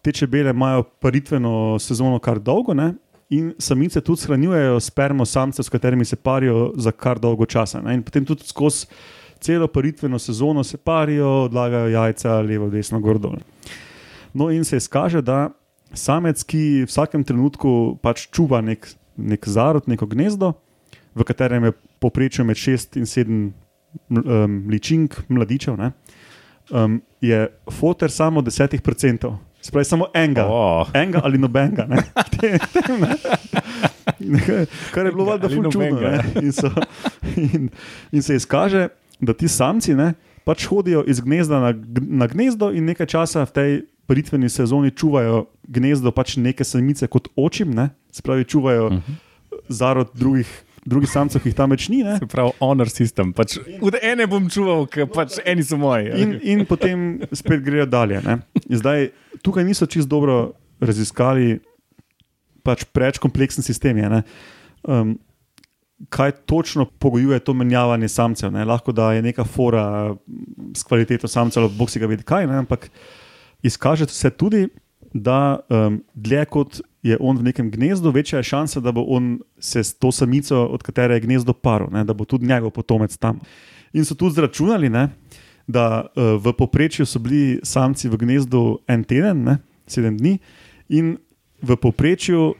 te 0.00 0.12
čebele 0.12 0.50
imajo 0.56 0.82
paritveno 0.82 1.76
sezono 1.76 2.16
kar 2.24 2.40
dolgo. 2.40 2.72
Ne? 2.72 2.94
In 3.28 3.52
samice 3.58 4.00
tudi 4.00 4.20
shranjujejo 4.20 4.80
spermo 4.80 5.24
samcev, 5.24 5.62
s 5.62 5.68
katerimi 5.68 6.04
se 6.04 6.16
parijo 6.16 6.72
za 6.76 6.90
kar 6.90 7.18
dolgo 7.20 7.46
časa. 7.46 7.80
Ne? 7.84 7.94
In 7.94 8.02
potem 8.02 8.24
tudi 8.24 8.46
skozi 8.48 8.86
celo 9.40 9.68
paritveno 9.68 10.18
sezono 10.18 10.64
se 10.64 10.76
parijo, 10.76 11.28
odlagajo 11.28 11.88
jajca 11.88 12.40
levo, 12.40 12.70
desno, 12.70 13.00
gor 13.00 13.18
dol. 13.18 13.36
No, 14.34 14.50
in 14.50 14.64
se 14.64 14.76
izkaže, 14.76 15.22
da 15.22 15.50
samec, 15.92 16.42
ki 16.44 16.84
v 16.84 16.88
vsakem 16.88 17.24
trenutku 17.24 17.98
pač 18.02 18.28
čuva 18.32 18.60
nek, 18.64 18.88
nek 19.16 19.48
zarod, 19.48 19.88
neko 19.88 20.06
gnezdo, 20.06 20.52
v 21.14 21.24
katerem 21.24 21.68
je 21.68 21.72
poprečje 22.00 22.44
med 22.44 22.56
6 22.56 22.98
in 23.00 23.06
7 23.08 23.50
um, 24.08 24.58
ličink 24.70 25.20
mladičev, 25.28 25.76
ne, 25.76 25.92
um, 26.70 27.00
je 27.20 27.46
fotor 27.70 28.10
samo 28.10 28.40
10%. 28.40 29.36
Se 29.68 29.72
pravi, 29.72 29.84
samo 29.84 30.06
enega, 30.14 30.46
Oh. 30.46 30.86
enega 30.94 31.20
ali 31.24 31.38
nobenega. 31.38 31.84
ne. 31.86 31.96
Te- 32.32 32.58
te- 32.72 32.96
ne. 32.96 34.66
Kar 34.90 35.06
je 35.06 35.12
bilo 35.12 35.24
valjda 35.24 35.46
Ali 35.46 35.54
ful 35.54 35.64
čudno. 35.64 35.90
nobenega. 35.90 36.10
ne. 36.34 36.42
In, 36.42 36.52
so, 36.52 36.70
in, 37.36 37.68
in 38.12 38.22
se 38.22 38.34
izkaže, 38.34 38.88
da 39.20 39.34
ti 39.34 39.48
samci 39.48 39.92
ne, 39.94 40.14
pač 40.44 40.64
hodijo 40.66 41.04
iz 41.06 41.20
gnezda 41.20 41.60
na, 41.60 41.74
na 42.00 42.26
gnezdo 42.26 42.70
in 42.72 42.84
nekaj 42.84 43.06
časa 43.06 43.44
v 43.44 43.52
tej 43.52 43.70
paritveni 44.06 44.48
sezoni 44.48 44.88
čuvajo 44.90 45.44
gnezdo, 45.64 46.10
pač 46.10 46.38
neke 46.38 46.64
samice 46.64 47.04
kot 47.06 47.28
očim, 47.36 47.74
ne. 47.74 47.90
se 48.10 48.22
pravi, 48.22 48.44
čuvajo 48.44 48.86
uh 48.86 48.92
-huh. 48.92 49.20
zarod 49.68 50.08
drugih. 50.14 50.48
Drugih 50.88 51.10
samcev, 51.10 51.44
jih 51.44 51.56
tam 51.56 51.74
več 51.74 51.88
ni, 51.92 52.00
ne? 52.06 52.16
Se 52.20 52.28
pravi, 52.30 52.54
honor 52.64 52.88
sistem. 52.92 53.34
Pač, 53.36 53.58
od 53.84 53.98
ene 54.00 54.26
bom 54.30 54.46
čuval, 54.52 54.86
ker 54.90 55.08
pač 55.12 55.36
eni 55.44 55.64
so 55.66 55.76
moji. 55.80 56.12
in, 56.16 56.34
in 56.42 56.64
potem 56.68 57.08
spet 57.36 57.64
grejo 57.66 57.86
dalje. 57.90 58.22
Zdaj, 58.68 59.10
tukaj 59.44 59.66
niso 59.68 59.86
čisto 59.86 60.08
dobro 60.16 60.38
raziskali, 60.80 61.58
pač 62.64 62.86
preveč 62.92 63.20
kompleksen 63.22 63.66
sistem 63.66 64.00
je. 64.00 64.12
ne. 64.16 64.22
Um, 64.88 65.16
kaj 66.08 66.32
točno 66.46 66.84
pogojuje 66.84 67.38
to 67.38 67.54
menjavanje 67.54 68.08
samcev? 68.08 68.52
Ne? 68.52 68.64
Lahko 68.64 68.92
da 68.92 69.12
je 69.12 69.22
neka 69.22 69.44
fora 69.44 70.14
s 70.74 70.82
kvaliteto 70.82 71.28
samcev, 71.28 71.68
bog 71.68 71.90
si 71.90 71.98
ga 71.98 72.06
vidi 72.06 72.22
kaj, 72.22 72.46
ne? 72.46 72.58
ampak 72.62 72.90
izkaže 73.62 74.06
se 74.06 74.30
tudi, 74.30 74.68
da 75.12 75.58
um, 75.68 76.02
dlje 76.14 76.44
kot 76.44 76.80
je 77.02 77.16
on 77.20 77.38
v 77.38 77.42
nekem 77.42 77.70
gnezdu, 77.70 78.10
večja 78.10 78.38
je 78.38 78.50
šansa, 78.50 78.80
da 78.80 78.92
bo 78.92 79.04
on 79.08 79.38
se 79.58 79.84
s 79.84 79.94
to 79.94 80.12
samico, 80.12 80.66
od 80.66 80.82
katere 80.82 81.14
je 81.14 81.20
gnezdo 81.20 81.52
paro, 81.52 81.88
ne? 81.92 82.04
da 82.04 82.14
bo 82.14 82.24
tudi 82.24 82.46
njegov 82.46 82.70
potomec 82.70 83.16
tam. 83.16 83.40
In 83.92 84.04
so 84.04 84.14
tudi 84.14 84.34
zračunali, 84.34 84.88
ne? 84.88 85.08
da 85.66 86.04
uh, 86.04 86.36
v 86.44 86.52
povprečju 86.52 87.06
so 87.06 87.18
bili 87.18 87.60
samci 87.62 88.08
v 88.08 88.16
gnezdu 88.16 88.78
en 88.88 89.04
teden, 89.04 89.44
ne? 89.44 89.58
sedem 89.86 90.16
dni, 90.16 90.38
in 90.88 91.16
v 91.62 91.76
povprečju 91.76 92.54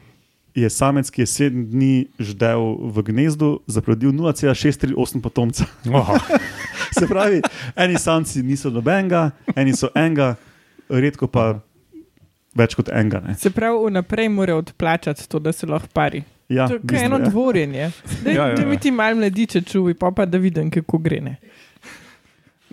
je 0.55 0.69
samec, 0.69 1.09
ki 1.09 1.21
je 1.21 1.27
sedem 1.27 1.65
dni 1.69 2.07
ždel 2.19 2.77
v 2.89 3.03
gnezdu, 3.05 3.59
zaplodil 3.67 4.11
0,638 4.11 5.21
potomca. 5.21 5.65
Oh, 5.93 6.17
Se 6.99 7.07
pravi, 7.07 7.41
eni 7.75 7.99
samci 7.99 8.43
niso 8.43 8.69
nobenega, 8.73 9.29
eni 9.55 9.75
so 9.77 9.91
enega, 9.95 10.35
redko 10.89 11.29
pa 11.29 11.61
več 12.55 12.75
kot 12.77 12.89
enega. 12.93 13.21
Ne? 13.25 13.35
Se 13.39 13.51
pravi, 13.53 13.77
vnaprej 13.89 14.29
mora 14.33 14.55
odplačati 14.59 15.27
to, 15.29 15.39
da 15.39 15.53
se 15.55 15.67
lahko 15.69 15.89
pari. 15.93 16.23
Ja, 16.49 16.65
to 16.67 16.79
je 16.79 16.79
bistvu, 16.79 17.05
eno 17.05 17.19
ja. 17.19 17.29
dvorjenje. 17.29 17.91
Da 18.23 18.31
Ja, 18.31 18.35
ja, 18.35 18.47
ja, 18.47 18.61
ja. 18.61 18.65
mi 18.65 18.79
ti 18.79 18.91
malo 18.91 19.15
mladiče 19.15 19.61
čuvi, 19.61 19.93
pa 19.93 20.11
pa 20.15 20.25
da 20.25 20.37
vidim, 20.37 20.71
kako 20.71 20.97
gre. 20.97 21.21
Ne. 21.21 21.35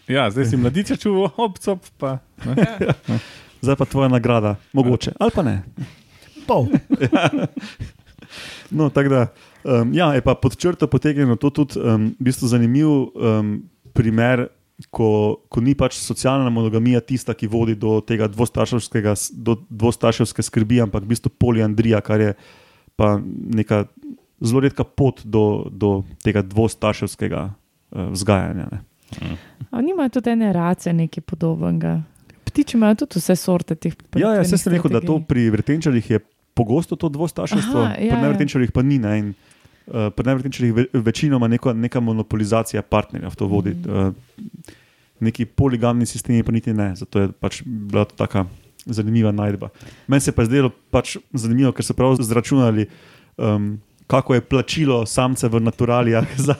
ja, 0.08 0.30
zdaj 0.30 0.44
si 0.44 0.56
mladiče 0.56 0.96
čuval, 0.96 1.28
hop, 1.36 1.58
cop, 1.58 1.84
pa. 1.98 2.18
Ne? 2.44 2.66
Zdaj 3.60 3.76
pa 3.76 3.84
tvoja 3.84 4.08
nagrada, 4.08 4.56
mogoče, 4.72 5.12
ali 5.20 5.30
pa 5.34 5.42
ne. 5.42 5.62
Pol. 6.46 6.66
No, 8.70 8.88
tako 8.90 9.08
da, 9.08 9.26
um, 9.64 9.94
ja, 9.94 10.14
je 10.14 10.20
pa 10.20 10.34
pod 10.34 10.56
črto 10.56 10.86
potegnjeno 10.86 11.36
to 11.36 11.50
tudi 11.50 11.78
um, 11.78 12.08
v 12.20 12.24
bistvu 12.24 12.48
zanimiv 12.48 12.88
um, 12.88 13.62
primer, 13.92 14.48
ko, 14.90 15.40
ko 15.48 15.60
ni 15.60 15.74
pač 15.74 15.96
socialna 15.96 16.50
monogamija 16.52 17.00
tista, 17.00 17.34
ki 17.34 17.48
vodi 17.48 17.74
do 17.74 18.00
tega 18.04 18.28
dvostarševskega, 18.28 19.12
s- 19.16 19.30
do 19.32 19.56
dvostarševske 19.70 20.42
skrbi, 20.42 20.80
ampak 20.84 21.02
v 21.04 21.14
bistvu 21.14 21.32
poliandrija, 21.38 22.00
kar 22.04 22.20
je 22.20 22.34
pa 22.96 23.16
neka 23.54 23.84
zelo 24.40 24.60
redka 24.60 24.84
pot 24.84 25.22
do, 25.24 25.64
do 25.72 26.04
tega 26.24 26.42
dvostarševskega 26.44 27.40
uh, 27.48 28.10
vzgajanja. 28.12 28.68
Ne. 28.72 28.80
A 29.70 29.80
nimajo 29.80 30.18
tudi 30.18 30.30
ene 30.34 30.52
race 30.52 30.92
nekaj 30.92 31.24
podobnega. 31.24 32.02
Ptiči 32.44 32.76
imajo 32.76 33.04
tudi 33.04 33.20
vse 33.20 33.36
sorte 33.36 33.74
teh 33.74 33.96
ptic. 33.96 34.20
Ja, 34.20 34.34
ja 34.36 34.44
se 34.44 34.58
sem 34.58 34.72
rekel, 34.72 34.92
da 34.92 35.00
to 35.00 35.20
pri 35.24 35.48
vrtenčarjih 35.50 36.10
je 36.10 36.20
pogosto 36.56 36.96
to 36.96 37.08
dvostarševstvo, 37.08 37.80
Aha, 37.80 37.96
ja, 37.96 38.12
pri 38.12 38.16
ja. 38.16 38.22
nevrtenčarjih 38.22 38.72
pa 38.72 38.82
ni. 38.82 38.96
Ne, 38.98 39.12
in, 39.18 39.32
uh, 39.86 40.08
pri 40.16 40.26
nevrtenčarjih 40.26 40.74
ve, 40.74 40.86
večinoma 40.92 41.48
neko, 41.48 41.72
neka 41.72 42.00
monopolizacija 42.00 42.82
partnerja 42.82 43.28
v 43.28 43.36
to 43.36 43.46
vodi. 43.46 43.74
Mm. 43.74 43.90
Uh, 43.90 44.74
neki 45.20 45.46
poligamni 45.46 46.06
sistemi 46.06 46.42
pa 46.42 46.52
niti 46.52 46.74
ne, 46.74 46.92
zato 46.96 47.20
je 47.20 47.32
pač 47.32 47.62
bila 47.64 48.04
to 48.04 48.16
taka 48.16 48.44
zanimiva 48.86 49.32
najdba. 49.32 49.68
Meni 50.06 50.20
se 50.20 50.32
pa 50.32 50.42
je 50.42 50.50
zdelo 50.50 50.70
pač 50.90 51.16
zanimivo, 51.32 51.72
ker 51.72 51.84
so 51.84 51.96
prav 51.96 52.16
zračunali. 52.20 52.88
Um, 53.36 53.76
Kako 54.06 54.36
je 54.36 54.40
plačilo 54.40 55.00
samce 55.06 55.48
v 55.50 55.58
naturalijah 55.60 56.26
za, 56.46 56.54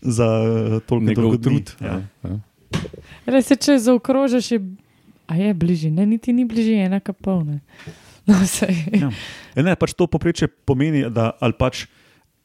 za 0.00 0.28
eh, 0.40 0.80
toliko 0.88 1.36
trud. 1.36 1.74
Ja. 1.84 2.00
Ja. 2.24 2.38
Res 3.26 3.50
se, 3.50 3.58
če 3.60 3.76
zaokrožiš, 3.76 4.48
je, 4.54 4.60
a 5.28 5.36
je 5.36 5.52
bližje, 5.54 5.90
ne, 5.92 6.06
niti 6.08 6.32
ni 6.32 6.46
bližje, 6.48 6.86
enaka 6.88 7.12
polna. 7.12 7.60
No, 8.28 8.36
sej. 8.44 8.76
Ja. 8.92 9.08
Ja, 9.56 9.62
ne, 9.64 9.72
pač 9.72 9.94
to 9.96 10.04
poprečje 10.04 10.50
pomeni, 10.68 11.06
da 11.08 11.30
ali 11.40 11.54
pač 11.56 11.86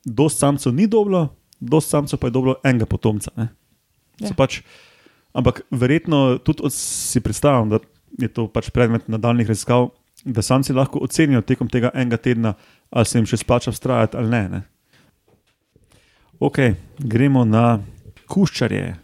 dost 0.05 0.39
samcev 0.39 0.73
ni 0.73 0.87
dobro, 0.87 1.27
dost 1.59 1.89
samcev 1.89 2.19
pa 2.19 2.27
je 2.27 2.31
dobro 2.31 2.55
enega 2.63 2.85
potomca. 2.85 3.31
ne. 3.37 3.47
Ja. 4.19 4.29
Pač, 4.37 4.61
ampak 5.33 5.61
verjetno 5.71 6.37
tudi 6.37 6.63
od- 6.63 6.73
si 6.73 7.21
predstavljam, 7.21 7.69
da 7.69 7.79
je 8.19 8.27
to 8.27 8.47
pač 8.47 8.69
predmet 8.69 9.07
nadaljnih 9.07 9.47
raziskav, 9.47 9.89
da 10.25 10.41
samci 10.41 10.73
lahko 10.73 10.99
ocenijo 10.99 11.41
tekom 11.41 11.69
tega 11.69 11.91
enega 11.93 12.17
tedna, 12.17 12.53
ali 12.89 13.05
se 13.05 13.17
jim 13.17 13.25
še 13.25 13.37
splača 13.37 13.71
vztrajati 13.71 14.17
ali 14.17 14.29
ne. 14.29 14.49
ne. 14.49 14.61
Ok, 16.39 16.57
gremo 16.99 17.45
na 17.45 17.79
kuščarje. 18.27 18.95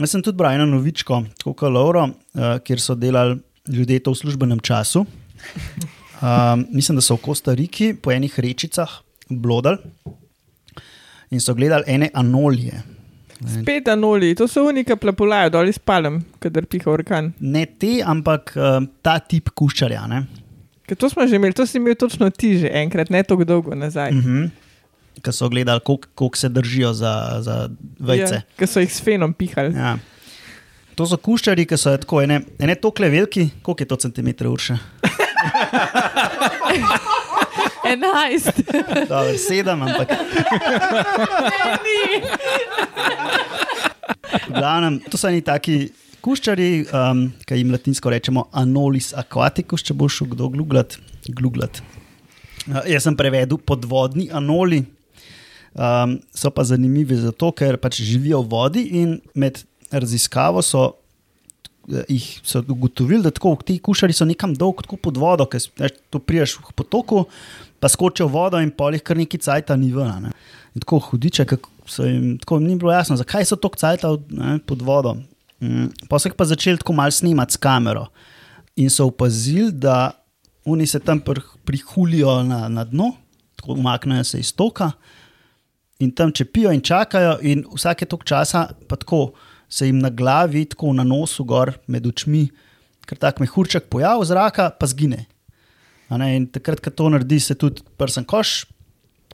Jaz 0.00 0.10
sem 0.10 0.22
tudi 0.22 0.36
bral 0.36 0.56
eno 0.56 0.66
novičko, 0.66 1.24
kot 1.44 1.62
Lauro, 1.62 2.06
uh, 2.08 2.58
kjer 2.64 2.80
so 2.80 2.94
delali 2.94 3.40
ljudje 3.68 4.00
to 4.00 4.14
v 4.14 4.16
službenem 4.16 4.60
času. 4.60 5.04
Um, 6.20 6.64
mislim, 6.76 6.96
da 6.96 7.04
so 7.04 7.16
v 7.16 7.24
Kostariki 7.24 7.94
po 7.94 8.12
enih 8.12 8.38
rečicah 8.38 9.00
blodali 9.28 9.78
in 11.30 11.40
so 11.40 11.54
gledali 11.54 11.84
ene 11.86 12.10
anolije. 12.14 12.82
Spet 13.40 13.88
anoli, 13.88 14.34
to 14.36 14.48
so 14.48 14.66
unika 14.68 14.96
plapolajo 15.00 15.50
dol 15.50 15.68
iz 15.70 15.78
palem, 15.78 16.18
kadar 16.42 16.66
piha 16.68 16.90
orkan. 16.92 17.32
Ne 17.40 17.64
te, 17.66 18.00
ampak 18.04 18.52
uh, 18.56 18.84
ta 19.02 19.18
tip 19.18 19.48
kuščarja. 19.56 20.02
ne. 20.10 20.26
Ker 20.84 20.98
to 20.98 21.08
smo 21.08 21.26
že 21.26 21.38
imeli, 21.38 21.56
to 21.56 21.66
si 21.66 21.78
imel 21.78 21.94
točno 21.94 22.30
ti 22.30 22.58
že 22.58 22.70
enkrat, 22.82 23.10
ne 23.10 23.22
tako 23.22 23.44
dolgo 23.44 23.74
nazaj. 23.74 24.10
Uh 24.10 24.24
-huh. 24.24 24.50
Ki 25.22 25.32
so 25.32 25.48
gledali, 25.48 25.80
koliko 26.14 26.36
se 26.36 26.48
držijo 26.48 26.92
za, 26.92 27.38
za 27.40 27.68
vejce. 27.98 28.34
Ja, 28.34 28.42
Ker 28.56 28.68
so 28.68 28.80
jih 28.80 28.94
s 28.94 29.02
fenom 29.02 29.32
pihali. 29.32 29.74
Ja. 29.74 29.98
To 30.94 31.06
so 31.06 31.16
kuščari, 31.16 31.66
ki 31.66 31.76
so 31.76 31.96
tako 31.96 32.22
ene, 32.22 32.40
ene 32.58 32.74
tokle 32.74 33.08
veliki, 33.08 33.50
koliko 33.62 33.82
je 33.82 33.86
to 33.86 33.96
centimetrov 33.96 34.52
urše? 34.52 34.74
11. 37.84 38.62
Dobar, 39.08 39.38
sedem, 39.38 39.82
ampak. 39.82 40.08
V 44.30 44.52
glavnem, 44.52 45.00
to 45.10 45.16
so 45.18 45.30
neki 45.30 45.46
taki 45.46 45.76
kuščari, 46.24 46.70
um, 46.92 47.26
ki 47.46 47.60
jim 47.60 47.72
latinsko 47.72 48.12
rečemo 48.12 48.46
anolis 48.52 49.12
aquaticus, 49.16 49.84
če 49.86 49.96
boš 49.96 50.22
kdo 50.34 50.50
gluglat. 50.52 50.98
gluglat. 51.28 51.82
Uh, 52.68 52.82
jaz 52.90 53.08
sem 53.08 53.16
prevedel 53.16 53.58
podvodni 53.58 54.28
anoli. 54.32 54.84
Um, 55.70 56.18
so 56.34 56.50
pa 56.50 56.64
zanimivi 56.66 57.14
zato, 57.14 57.52
ker 57.54 57.78
pač 57.78 58.02
živijo 58.02 58.42
v 58.42 58.50
vodi 58.50 58.82
in 58.98 59.20
med 59.38 59.62
raziskavo 59.94 60.62
so 60.66 60.96
eh, 61.86 62.02
jih 62.08 62.26
so 62.42 62.58
ugotovili, 62.66 63.22
da 63.22 63.30
tako 63.30 63.54
ti 63.66 63.78
kušari 63.78 64.12
so 64.12 64.26
nekam 64.26 64.54
dolgo 64.54 64.82
tako 64.82 64.98
pod 64.98 65.20
vodo, 65.22 65.46
ker 65.46 65.62
veš, 65.78 65.94
tu 66.10 66.18
priješ 66.18 66.56
v 66.58 66.74
potoku, 66.74 67.24
pa 67.80 67.88
skočijo 67.88 68.28
v 68.28 68.32
vodo 68.32 68.60
in 68.60 68.70
polih 68.70 69.02
kar 69.02 69.16
neki 69.16 69.38
cajta 69.38 69.76
ni 69.76 69.92
ven. 69.92 70.10
a 70.10 70.20
ne. 70.20 70.32
Tako 70.80 70.98
hudiče, 70.98 71.44
kako 71.44 71.70
jim 71.98 72.38
tako 72.38 72.58
ni 72.58 72.76
bilo 72.76 72.92
jasno, 72.92 73.16
zakaj 73.16 73.44
so 73.44 73.56
tok 73.56 73.76
cajta 73.76 74.16
ne, 74.30 74.58
pod 74.58 74.82
vodo. 74.82 75.16
Mm, 75.60 75.90
jih 76.24 76.34
pa 76.36 76.44
začeli 76.44 76.78
tako 76.78 76.92
malo 76.92 77.10
snemati 77.10 77.52
s 77.52 77.56
kamero 77.56 78.06
in 78.76 78.90
so 78.90 79.06
opazili, 79.06 79.72
da 79.72 80.10
oni 80.64 80.86
se 80.86 81.00
tam 81.00 81.20
pr- 81.20 81.56
prihulijo 81.64 82.42
na, 82.42 82.68
na 82.68 82.84
dno, 82.84 83.12
tako 83.56 83.72
umaknejo 83.72 84.24
se 84.24 84.40
iz 84.40 84.54
toka 84.56 84.92
in 85.98 86.10
tam 86.10 86.32
čepijo 86.32 86.72
in 86.72 86.80
čakajo, 86.80 87.38
in 87.42 87.64
vsake 87.74 88.06
tok 88.06 88.24
časa 88.24 88.68
pa 88.88 88.96
tako 88.96 89.32
se 89.68 89.86
jim 89.86 89.98
na 89.98 90.10
glavi, 90.10 90.64
tako 90.64 90.92
na 90.92 91.04
nosu, 91.04 91.44
gor 91.44 91.72
med 91.86 92.06
očmi, 92.06 92.48
ker 93.06 93.18
tak 93.18 93.38
mehurček 93.40 93.86
pojav 93.90 94.24
zraka, 94.24 94.70
pa 94.70 94.86
zgine. 94.86 95.26
A 96.10 96.18
Ne, 96.18 96.34
in 96.36 96.46
takrat, 96.50 96.80
ko 96.82 96.90
to 96.90 97.08
naredi, 97.08 97.38
se 97.40 97.54
tudi 97.54 97.82
prsten 97.96 98.26
koš 98.26 98.64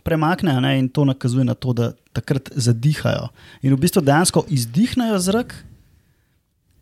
premakne 0.06 0.52
a 0.54 0.60
ne, 0.62 0.76
in 0.78 0.86
to 0.88 1.02
nakazuje 1.04 1.42
na 1.44 1.54
to, 1.58 1.72
da 1.74 1.90
takrat 2.14 2.52
zadihajo. 2.54 3.30
In 3.66 3.74
v 3.74 3.80
bistvu 3.80 4.04
dejansko 4.06 4.44
izdihnejo 4.46 5.18
zrak 5.18 5.56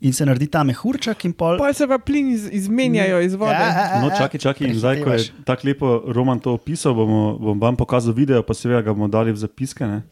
in 0.05 0.13
se 0.13 0.27
naredi 0.29 0.51
ta 0.53 0.61
mehurček, 0.67 1.25
in 1.25 1.33
pol. 1.33 1.57
Pa 1.57 1.71
se 1.73 1.87
pa 1.89 1.97
plini 1.97 2.35
iz, 2.37 2.45
izmenjajo 2.53 3.23
iz 3.25 3.33
vode. 3.35 3.55
Ja, 3.57 3.71
ja, 3.71 3.85
ja, 3.95 4.01
No, 4.03 4.11
ja. 4.13 4.19
čakaj, 4.19 4.41
čakaj. 4.43 4.69
In 4.69 4.77
zdaj, 4.77 5.01
ko 5.01 5.15
je 5.17 5.31
tako 5.49 5.69
lepo 5.71 5.89
Roman 6.13 6.43
to 6.43 6.53
opisal, 6.53 6.93
bomo, 6.93 7.39
bom 7.41 7.57
vam 7.63 7.79
pokazal 7.81 8.13
video, 8.13 8.43
pa 8.45 8.53
seveda 8.53 8.83
ga 8.83 8.93
bomo 8.93 9.09
dali 9.09 9.33
v 9.33 9.41
zapiske. 9.41 9.87
Ne? 9.89 10.03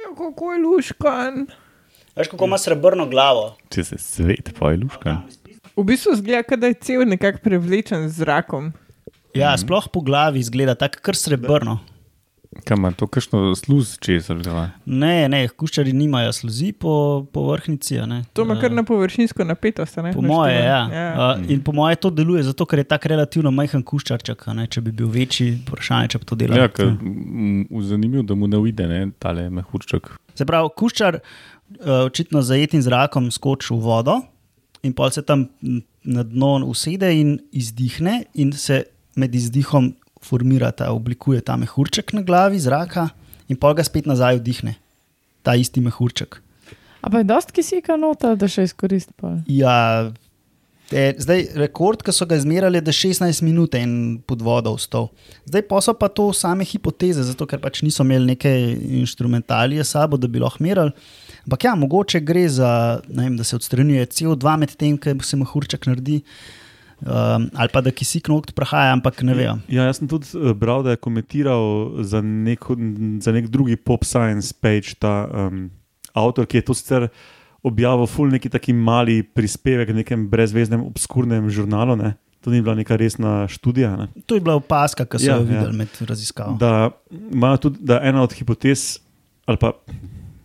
Ja, 0.00 0.08
Kako 0.16 0.52
je 0.54 0.62
luškan. 0.64 1.34
Veš, 2.16 2.32
kako 2.32 2.48
ima 2.48 2.58
srebrno 2.58 3.04
glavo. 3.06 3.58
Če 3.68 3.84
se 3.84 3.98
svet, 4.00 4.54
pa 4.58 4.72
je 4.72 4.80
luška. 4.86 5.20
V 5.78 5.84
bistvu 5.86 6.16
zgleda, 6.18 6.42
kot 6.42 6.58
da 6.58 6.72
je 6.72 6.74
cel 6.82 7.04
nekako 7.06 7.38
prevlečen 7.44 8.08
z 8.08 8.24
zrakom. 8.24 8.72
Ja, 9.38 9.52
sploh 9.54 9.86
po 9.92 10.02
glavi 10.02 10.40
izgleda 10.42 10.74
tako, 10.74 10.98
kar 11.06 11.14
srebrno. 11.14 11.78
Kaj 12.64 12.74
ima 12.74 12.90
to, 12.96 13.06
kakšno 13.06 13.52
sluz 13.54 13.92
čez 14.02 14.30
ali 14.32 14.42
kaj? 14.42 14.70
Ne, 14.90 15.28
ne, 15.30 15.42
kuščari 15.48 15.92
nimajo 15.94 16.32
sluzi 16.32 16.72
po, 16.72 16.94
po 17.32 17.44
vrhnici. 17.50 17.98
a 18.00 18.06
ne. 18.10 18.22
To 18.32 18.42
ima 18.42 18.56
kar 18.58 18.72
na 18.74 18.82
površinsko 18.82 19.44
napetost. 19.44 19.98
a 19.98 20.02
Ne? 20.02 20.12
Po 20.16 20.22
moje, 20.24 20.56
ja. 20.56 20.80
ja. 20.92 21.36
Uh, 21.36 21.50
in 21.52 21.60
po 21.62 21.72
moje 21.72 22.00
to 22.02 22.10
deluje 22.10 22.42
zato, 22.42 22.66
ker 22.66 22.82
je 22.82 22.88
tako 22.88 23.12
relativno 23.12 23.52
majhen 23.54 23.84
kuščarček. 23.86 24.48
a 24.48 24.56
Ne? 24.58 24.66
Če 24.66 24.80
bi 24.80 24.92
bil 24.92 25.12
večji, 25.12 25.60
vprašanje, 25.68 26.08
če 26.16 26.22
bi 26.24 26.26
to 26.32 26.40
delal. 26.40 26.64
Ja, 26.64 26.72
ker, 26.72 26.90
mm, 26.90 27.68
zanimivo, 27.86 28.24
da 28.26 28.34
mu 28.34 28.48
ne 28.50 28.58
uide, 28.58 28.88
ne, 28.90 29.04
tale 29.22 29.46
mehurček. 29.50 30.10
Se 30.34 30.48
pravi, 30.48 30.72
kuščar 30.74 31.20
uh, 31.20 32.08
očitno 32.08 32.42
zajetim 32.42 32.82
zrakom 32.82 33.30
skoči 33.30 33.70
v 33.76 33.78
vodo 33.84 34.18
in 34.82 34.94
pol 34.96 35.10
se 35.14 35.22
tam 35.22 35.48
na 36.04 36.22
dno 36.22 36.58
usede 36.66 37.10
in 37.14 37.38
izdihne, 37.52 38.24
in 38.34 38.52
se 38.52 38.84
med 39.18 39.34
izdihom 39.34 39.92
formira 40.22 40.70
ta, 40.72 40.92
oblikuje 40.92 41.40
ta 41.40 41.56
mehurček 41.56 42.12
na 42.12 42.22
glavi 42.22 42.58
zraka, 42.60 43.08
in 43.48 43.56
pol 43.56 43.74
ga 43.78 43.84
spet 43.86 44.06
nazaj 44.06 44.40
vdihne, 44.40 44.76
ta 45.42 45.54
isti 45.58 45.82
mehurček. 45.84 46.40
A 47.02 47.10
pa 47.10 47.22
je 47.22 47.28
dosti 47.28 47.54
kisika 47.54 47.96
noter, 47.96 48.34
da 48.36 48.48
še 48.50 48.66
izkoristi. 48.66 49.14
Ja, 49.54 50.10
te, 50.88 51.04
zdaj, 51.20 51.44
rekord, 51.60 52.02
ki 52.04 52.12
so 52.14 52.26
ga 52.28 52.38
izmerili, 52.38 52.80
je 52.80 52.86
da 52.88 52.94
16 52.94 53.44
minut 53.46 53.76
in 53.78 53.92
pod 54.26 54.42
vodo 54.44 54.74
vstal. 54.76 55.10
Zdaj 55.48 55.64
pa 55.68 55.80
so 55.84 55.94
pa 55.96 56.08
to 56.08 56.30
same 56.36 56.66
hipoteze, 56.68 57.24
zato 57.28 57.46
ker 57.48 57.60
pač 57.62 57.82
niso 57.84 58.06
imeli 58.06 58.34
neke 58.34 58.52
instrumentalije 59.02 59.84
sabo, 59.84 60.20
da 60.20 60.30
bi 60.30 60.42
lahko 60.42 60.64
merili. 60.64 60.94
Ampak 61.48 61.64
ja, 61.64 61.74
mogoče 61.78 62.20
gre 62.20 62.46
za, 62.52 62.70
vem, 63.08 63.36
da 63.38 63.44
se 63.44 63.56
odstranjuje 63.56 64.06
CO2 64.18 64.56
med 64.60 64.74
tem, 64.76 64.98
ko 65.00 65.14
se 65.24 65.38
mahurček 65.40 65.88
naredi. 65.88 66.22
Um, 66.98 67.44
ali 67.54 67.70
pa 67.70 67.78
da 67.80 67.92
kisik 67.94 68.26
nokt 68.26 68.50
prahaja, 68.58 68.90
ampak 68.96 69.20
ne 69.22 69.36
vem. 69.38 69.60
Ja, 69.70 69.84
jaz 69.86 70.00
sem 70.00 70.08
tudi 70.10 70.32
eh, 70.34 70.50
bral, 70.58 70.82
da 70.82 70.96
je 70.96 70.98
komentiral 70.98 72.02
za 72.02 72.18
nek, 72.24 72.66
za 73.22 73.34
nek 73.36 73.46
drugi 73.54 73.76
pop 73.78 74.02
science 74.02 74.50
page 74.50 74.96
ta 74.98 75.28
um, 75.30 75.68
avtor, 76.18 76.48
ki 76.50 76.58
je 76.58 76.66
to 76.66 76.74
sicer 76.74 77.06
objavil, 77.62 78.06
ful 78.06 78.30
neki 78.30 78.50
taki 78.52 78.72
mali 78.72 79.22
prispevek 79.22 79.90
v 79.90 80.00
nekem 80.02 80.26
brezveznem, 80.30 80.84
obskurnem 80.86 81.50
žurnalu. 81.50 81.96
Ne? 81.98 82.14
To 82.46 82.54
ni 82.54 82.62
bila 82.62 82.76
neka 82.78 82.96
resna 82.96 83.48
študija. 83.50 83.96
Ne? 83.98 84.06
To 84.26 84.38
je 84.38 84.42
bila 84.44 84.58
opaska, 84.60 85.06
ki 85.06 85.18
so 85.18 85.26
Ja, 85.26 85.36
jo 85.36 85.46
ja. 85.46 85.50
videli 85.50 85.76
med 85.82 85.90
raziskavo. 86.00 86.54
Da, 86.60 86.90
tudi, 87.58 87.82
da 87.82 87.98
ena 88.02 88.22
od 88.22 88.32
hipotez, 88.32 89.00
ali 89.46 89.58
pa 89.58 89.74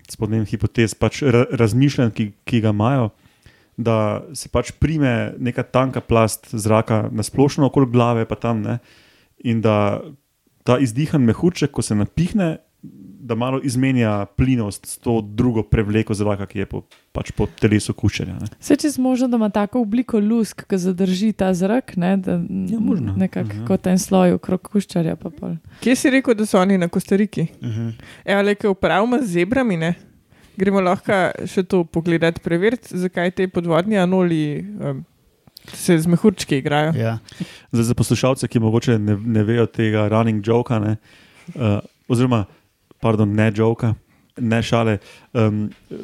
spodnjem 0.09 0.45
hipotez, 0.49 0.97
pač 0.97 1.21
ra, 1.21 1.45
razmišljanj, 1.53 2.11
ki, 2.17 2.31
ki 2.49 2.63
ga 2.65 2.73
imajo, 2.73 3.11
da 3.77 4.23
se 4.37 4.49
pač 4.53 4.73
prime 4.77 5.33
neka 5.41 5.63
tanka 5.63 6.01
plast 6.01 6.51
zraka 6.53 7.07
na 7.11 7.25
splošno 7.25 7.69
okoli 7.69 7.89
glave, 7.93 8.25
pa 8.29 8.37
tam 8.37 8.61
ne. 8.65 8.79
In 9.43 9.61
da 9.61 10.01
ta 10.63 10.77
izdihan 10.79 11.21
mehurček, 11.21 11.71
ko 11.73 11.81
se 11.85 11.95
napihne, 11.97 12.57
da 13.23 13.35
malo 13.35 13.61
izmenja 13.63 14.25
plinost 14.35 14.85
s 14.85 14.97
to 14.97 15.21
drugo 15.23 15.63
prevleko 15.63 16.13
zraka, 16.13 16.43
ki 16.45 16.59
je 16.59 16.65
po, 16.65 16.81
pač 17.11 17.31
po 17.31 17.47
telesu 17.47 17.93
kučenja. 17.93 18.33
Ne. 18.35 18.47
Se 18.59 18.75
če 18.75 18.91
možno, 18.97 19.27
da 19.27 19.37
ima 19.37 19.49
tako 19.49 19.81
obliko 19.81 20.19
lusk, 20.19 20.65
ki 20.67 20.77
zadrži 20.77 21.31
ta 21.33 21.53
zrak, 21.53 21.95
ne, 21.95 22.17
da 22.17 22.31
Ja, 22.67 22.79
možno. 22.79 23.13
nekako 23.15 23.53
Mhm. 23.53 23.65
kot 23.65 23.87
en 23.87 23.99
sloj 23.99 24.33
okrog 24.33 24.61
kuščarja. 24.63 25.15
Pa 25.15 25.29
pol. 25.31 25.55
Kje 25.79 25.95
si 25.95 26.09
rekel, 26.09 26.35
da 26.35 26.45
so 26.45 26.59
oni 26.59 26.77
na 26.77 26.87
Kostariki? 26.87 27.47
Uh 27.61 27.67
-huh. 27.67 27.91
Evo, 28.25 28.41
le, 28.41 28.55
ki 28.55 28.67
upravimo 28.67 29.17
z 29.21 29.25
zebrami, 29.27 29.77
ne? 29.77 29.93
gremo 30.57 30.81
lahko 30.81 31.13
še 31.45 31.63
to 31.63 31.83
pogledati, 31.83 32.41
preveriti, 32.41 32.97
zakaj 32.97 33.31
te 33.31 33.47
podvodni 33.47 33.97
anoli 33.97 34.65
um, 34.81 35.05
se 35.73 35.97
z 35.97 36.07
mehurčki 36.07 36.57
igrajo. 36.57 36.93
ja. 36.93 37.17
Zdaj, 37.71 37.83
za 37.83 37.93
poslušalce, 37.93 38.47
ki 38.47 38.59
mogoče 38.59 38.99
ne, 38.99 39.17
ne 39.17 39.43
vejo 39.43 39.65
tega 39.65 40.07
running 40.07 40.47
joka, 40.47 40.79
ne, 40.79 40.95
uh, 41.55 41.79
oziroma, 42.07 42.45
pardon, 43.03 43.27
ne 43.29 43.51
joka, 43.53 43.93
ne 44.35 44.63
šale. 44.63 44.97
Um, 45.31 45.67
uh, 45.89 45.97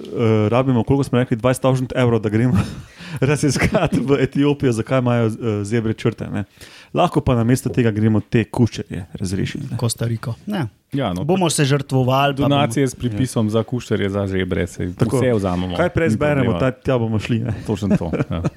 rabimo, 0.48 0.84
koliko 0.84 1.04
smo 1.04 1.18
rekli, 1.18 1.38
20.000 1.40 1.96
evrov, 1.96 2.20
da 2.20 2.30
gremo 2.30 2.60
raziskati 3.22 4.00
v 4.00 4.20
Etiopijo, 4.20 4.72
zakaj 4.74 5.00
imajo 5.00 5.28
uh, 5.28 5.34
zebre 5.64 5.94
črte. 5.94 6.28
Ne. 6.28 6.44
Lahko 6.92 7.22
pa 7.22 7.36
namesto 7.36 7.70
tega 7.70 7.92
gremo 7.92 8.20
te 8.22 8.44
kuščerje 8.46 9.06
razrešiti. 9.14 9.68
ne. 9.72 9.78
Kostariko. 9.78 10.36
Ja. 10.46 10.68
Ja, 10.92 11.14
no, 11.14 11.22
Bomo 11.24 11.50
se 11.50 11.66
žrtvovali. 11.66 12.34
pa 12.34 12.40
bomo- 12.40 12.50
Donacije 12.50 12.88
s 12.88 12.96
pripisom 12.96 13.50
za 13.50 13.64
kušarje, 13.64 14.10
za 14.10 14.28
žebre, 14.28 14.68
se 14.68 14.88
Tako. 14.96 15.18
vse 15.18 15.34
vzamemo. 15.34 15.78
Kaj 15.78 15.90
prej 15.90 16.10
zberemo, 16.10 16.54
ta, 16.56 16.72
tja 16.72 16.98
bomo 16.98 17.20
šli. 17.20 17.40
Ne. 17.40 17.54
Točno 17.66 17.98
to. 17.98 18.12
Ja. 18.30 18.42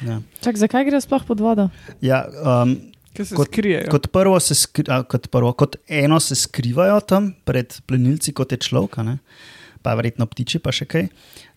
Ja. 0.00 0.20
Čak, 0.40 0.56
zakaj 0.56 0.84
gre 0.84 0.96
sploh 0.96 1.20
pod 1.22 1.40
vodo? 1.40 1.68
Ja, 2.00 2.24
um, 2.62 2.76
Kot- 3.16 3.50
skrijejo. 3.50 3.88
Kot 3.90 4.10
prvo, 4.12 4.40
se 4.40 4.54
skri, 4.54 4.86
a, 4.88 5.02
kot 5.02 5.30
prvo, 5.30 5.52
kot 5.52 5.76
eno 5.88 6.20
se 6.20 6.36
skrivajo 6.38 7.00
tam 7.00 7.32
pred 7.44 7.74
plenilci, 7.86 8.32
kot 8.32 8.52
je 8.52 8.60
človek, 8.62 9.00
a 9.02 9.08
ne? 9.08 9.18
pa 9.82 9.94
verjetno 9.96 10.26
ptiči, 10.28 10.60
pa 10.60 10.72
še 10.74 10.86
kaj. 10.88 11.06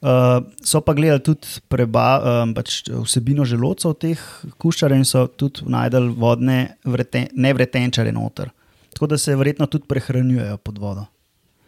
Uh, 0.03 0.43
so 0.63 0.79
pa 0.83 0.95
gledali 0.95 1.23
tudi 1.23 1.59
preba, 1.71 2.05
um, 2.43 2.53
pač 2.55 2.81
vsebino 2.87 3.43
želodcev 3.47 3.97
teh 3.99 4.21
kuščarjev 4.63 5.01
in 5.01 5.07
so 5.07 5.25
tudi 5.27 5.67
najdel 5.71 6.07
vodne 6.15 6.77
vreten, 6.87 7.27
nevretenčare 7.35 8.13
noter. 8.15 8.53
Tako 8.95 9.11
da 9.11 9.19
se 9.19 9.35
verjetno 9.35 9.67
tudi 9.67 9.89
prehranjujejo 9.89 10.55
pod 10.63 10.79
vodo. 10.79 11.05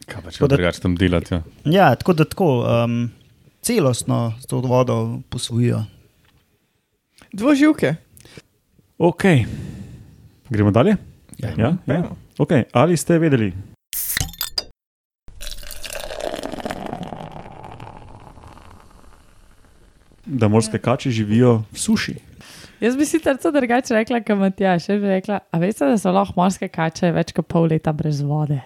Kaj 0.08 0.24
pa 0.24 0.32
če 0.32 0.50
drugače 0.52 0.84
tam 0.84 0.96
delati? 1.00 1.34
Ja. 1.36 1.44
Ja, 1.66 1.90
tako 2.00 2.16
da 2.16 2.28
tako 2.30 2.50
um, 2.64 2.98
celostno 3.66 4.36
s 4.40 4.48
to 4.48 4.62
vodo 4.64 5.20
posvojijo. 5.34 5.84
Dvoživke. 7.36 7.96
Ok, 8.98 9.24
gremo 10.50 10.72
dalje. 10.72 10.96
Ja. 11.38 11.50
Ja, 11.58 11.78
ja. 11.88 12.04
Okay. 12.38 12.64
Ali 12.72 12.98
ste 12.98 13.20
vedeli? 13.20 13.54
Da 20.26 20.48
morske 20.48 20.78
kače 20.78 21.10
živijo 21.10 21.64
v 21.72 21.78
suši. 21.78 22.16
Jaz 22.80 22.98
bi 22.98 23.06
sicer 23.06 23.38
to 23.38 23.52
drugače 23.52 23.94
rekla, 23.94 24.22
kot 24.24 24.38
Matjaš. 24.38 24.90
Jaz 24.90 25.02
bi 25.02 25.08
rekla, 25.08 25.40
a 25.52 25.60
veste, 25.60 25.86
da 25.86 25.98
so 25.98 26.12
lahko 26.16 26.40
morske 26.40 26.68
kače 26.68 27.12
več 27.12 27.36
kot 27.36 27.48
pol 27.52 27.68
leta 27.68 27.92
brez 27.94 28.24
vode. 28.24 28.62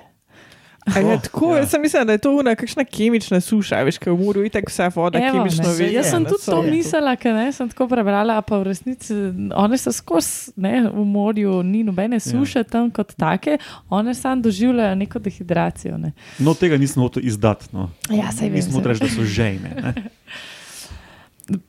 Je 0.87 1.19
tako, 1.21 1.51
ja. 1.53 1.57
jaz 1.57 1.69
sem 1.69 1.81
mislila, 1.81 2.05
da 2.05 2.11
je 2.11 2.17
to 2.17 2.31
una 2.31 2.55
kakšna 2.55 2.83
kemična 2.83 3.41
suša, 3.41 3.81
veš, 3.83 3.97
kaj 3.97 4.13
v 4.13 4.17
moru 4.25 4.43
itak 4.47 4.69
vsa 4.69 4.89
voda 4.95 5.19
Evo, 5.19 5.37
kemično 5.37 5.67
vezana. 5.67 5.89
Jaz 5.91 6.09
sem 6.09 6.23
na 6.23 6.29
tudi 6.29 6.45
to 6.45 6.61
mislila, 6.61 7.15
ker 7.19 7.35
ne, 7.35 7.51
sem 7.53 7.69
tako 7.69 7.87
prebrala, 7.91 8.39
pa 8.41 8.57
v 8.57 8.69
resnici 8.69 9.15
one 9.55 9.77
so 9.77 9.91
skozi 9.93 10.53
ne, 10.55 10.87
v 10.87 11.05
morju, 11.05 11.59
ni 11.63 11.83
nobene 11.83 12.19
suše 12.19 12.63
tam 12.63 12.91
kot 12.91 13.13
take, 13.19 13.57
one 13.89 14.15
samo 14.15 14.41
doživljajo 14.41 14.95
neko 14.95 15.19
dehidracijo. 15.19 15.97
Ne. 15.97 16.13
No, 16.39 16.53
tega 16.53 16.77
nismo 16.77 17.05
hotel 17.07 17.27
izdati. 17.27 17.69
No. 17.71 17.89
Ja, 18.09 18.31
saj 18.31 18.49
vem, 18.49 18.59
Nismo 18.59 18.81
reči, 18.83 19.03
da 19.03 19.09
so 19.09 19.23
žejne. 19.27 19.75
ne. 19.83 19.93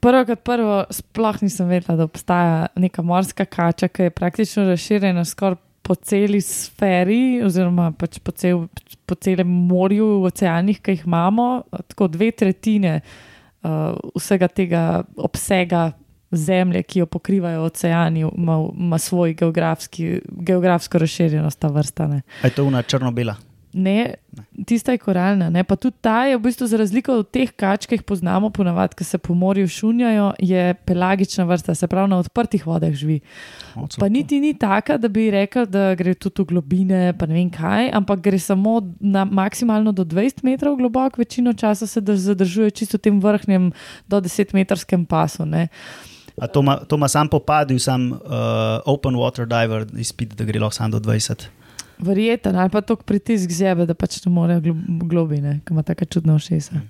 Prvo 0.01 0.25
kot 0.29 0.43
prvo, 0.45 0.85
sploh 0.93 1.43
nisem 1.43 1.69
vedela, 1.69 1.97
da 1.97 2.05
obstaja 2.05 2.67
neka 2.77 3.03
morska 3.03 3.45
kača, 3.49 3.89
ki 3.89 4.09
je 4.09 4.11
praktično 4.11 4.65
razširjena 4.69 5.25
skoraj 5.25 5.57
po 5.91 5.97
celi 5.99 6.39
sferi, 6.39 7.41
oziroma 7.43 7.89
pač 7.99 8.21
po, 8.23 8.31
cel, 8.31 8.69
po 9.11 9.17
celem 9.19 9.51
morju, 9.51 10.21
oceanih, 10.29 10.79
ki 10.79 10.95
jih 10.95 11.03
imamo. 11.09 11.47
Tako 11.91 12.07
dve 12.15 12.29
tretjine 12.31 13.01
uh, 13.01 13.99
vsega 14.15 14.47
tega 14.55 14.85
obsega 15.19 15.89
zemlje, 16.31 16.85
ki 16.87 17.03
jo 17.03 17.09
pokrivajo 17.11 17.65
oceani, 17.67 18.23
ima, 18.23 18.61
ima 18.71 19.03
svoj 19.03 19.35
geografski, 19.35 20.21
geografsko 20.31 21.03
razširjenost 21.03 21.59
ta 21.59 21.73
vrsta. 21.75 22.07
Ne. 22.07 22.23
Je 22.45 22.55
to 22.55 22.71
una 22.71 22.87
črno-bela? 22.87 23.35
Ne, 23.73 24.15
tista 24.67 24.93
je 24.93 24.99
koralna, 24.99 25.47
ne? 25.51 25.63
pa 25.65 25.77
tudi 25.79 25.95
ta 26.03 26.25
je 26.27 26.35
v 26.37 26.43
bistvu 26.43 26.67
za 26.67 26.79
razliko 26.81 27.21
od 27.23 27.29
teh 27.31 27.53
kač, 27.55 27.87
ki 27.87 28.01
jih 28.01 28.03
poznamo, 28.03 28.49
ponavadi, 28.51 28.97
ki 28.99 29.05
se 29.07 29.19
po 29.23 29.35
morju 29.35 29.69
šunjajo, 29.71 30.33
je 30.43 30.75
pelagična 30.75 31.47
vrsta, 31.47 31.75
se 31.79 31.87
pravi 31.87 32.11
na 32.11 32.19
odprtih 32.19 32.67
vodah 32.67 32.91
živi. 32.91 33.21
Pa 33.99 34.09
niti 34.11 34.41
ni 34.43 34.57
taka, 34.59 34.99
da 34.99 35.09
bi 35.09 35.29
rekel, 35.31 35.69
da 35.71 35.95
gre 35.95 36.17
tudi 36.19 36.43
v 36.43 36.47
globine, 36.51 37.03
pa 37.15 37.31
ne 37.31 37.39
vem 37.39 37.53
kaj, 37.55 37.93
ampak 37.95 38.25
gre 38.27 38.43
samo 38.43 38.81
na 38.99 39.23
maksimalno 39.25 39.95
do 39.95 40.03
20 40.05 40.43
metrov 40.43 40.75
globok, 40.83 41.21
večino 41.23 41.55
časa 41.55 41.87
se 41.87 42.03
drž- 42.03 42.35
zadržuje 42.35 42.75
čisto 42.75 42.99
v 42.99 43.07
tem 43.07 43.23
vrhnjem 43.23 43.71
do 44.11 44.21
10 44.21 44.51
metrskem 44.55 45.07
pasu. 45.07 45.47
Ne? 45.47 45.69
A 46.43 46.51
to 46.51 46.61
ima, 46.61 46.77
to 46.77 46.99
ima 46.99 47.09
sam 47.09 47.29
popadil, 47.29 47.79
sam 47.79 48.13
uh, 48.13 48.19
open 48.87 49.15
water 49.15 49.47
diver 49.47 49.87
izpit, 49.95 50.35
da 50.35 50.45
gre 50.45 50.59
lahko 50.59 50.75
sam 50.75 50.91
do 50.91 50.99
20. 50.99 51.60
Verjeten 52.01 52.57
ali 52.57 52.73
pa 52.73 52.81
tok 52.81 53.05
pritisk 53.05 53.51
zebe, 53.53 53.87
da 53.87 53.95
pač 53.95 54.21
ne 54.25 54.33
more 54.33 54.61
globine, 55.09 55.59
ki 55.65 55.75
ima 55.75 55.85
tako 55.87 56.09
čudno 56.09 56.39
všesa. 56.41 56.81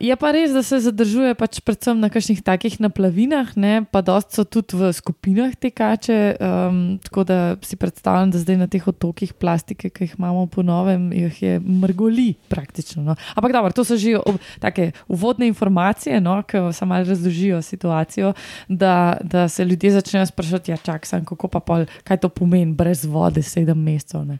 Je 0.00 0.14
pa 0.16 0.30
res, 0.30 0.52
da 0.54 0.62
se 0.62 0.78
zadržuje 0.82 1.34
pač 1.34 1.58
predvsem 1.64 1.98
na 1.98 2.06
kakšnih 2.12 2.38
takih 2.46 2.78
naplavinah, 2.78 3.50
ne? 3.58 3.82
pa 3.90 3.98
dost 4.04 4.30
so 4.36 4.46
tudi 4.46 4.78
v 4.78 4.90
skupinah 4.94 5.56
te 5.58 5.70
kače. 5.74 6.38
Um, 6.38 6.78
tako 7.02 7.24
da 7.26 7.38
si 7.66 7.74
predstavljam, 7.74 8.30
da 8.30 8.42
zdaj 8.42 8.58
na 8.62 8.68
teh 8.70 8.86
otokih 8.86 9.34
plastike, 9.34 9.90
ki 9.90 10.06
jih 10.06 10.14
imamo 10.18 10.46
po 10.46 10.62
novem, 10.62 11.10
jih 11.10 11.42
je 11.42 11.58
mrgoli 11.58 12.36
praktično. 12.48 13.02
No? 13.02 13.18
Ampak 13.34 13.52
dobro, 13.52 13.74
to 13.74 13.82
so 13.82 13.98
že 13.98 14.14
ob, 14.22 14.38
take 14.62 14.92
uvodne 15.10 15.50
informacije, 15.50 16.22
no? 16.22 16.40
ki 16.46 16.70
samo 16.72 17.02
razložijo 17.02 17.62
situacijo, 17.62 18.32
da, 18.68 19.18
da 19.22 19.48
se 19.48 19.64
ljudje 19.64 19.98
začnejo 19.98 20.26
sprašovati, 20.30 20.70
ja, 20.70 20.76
čak 20.78 21.06
sem, 21.06 21.24
kako 21.26 21.50
pa 21.50 21.60
pol, 21.60 21.88
kaj 22.06 22.22
to 22.22 22.30
pomeni 22.30 22.74
brez 22.74 23.02
vode 23.04 23.42
sedem 23.42 23.82
mesecev. 23.82 24.22
ne. 24.24 24.38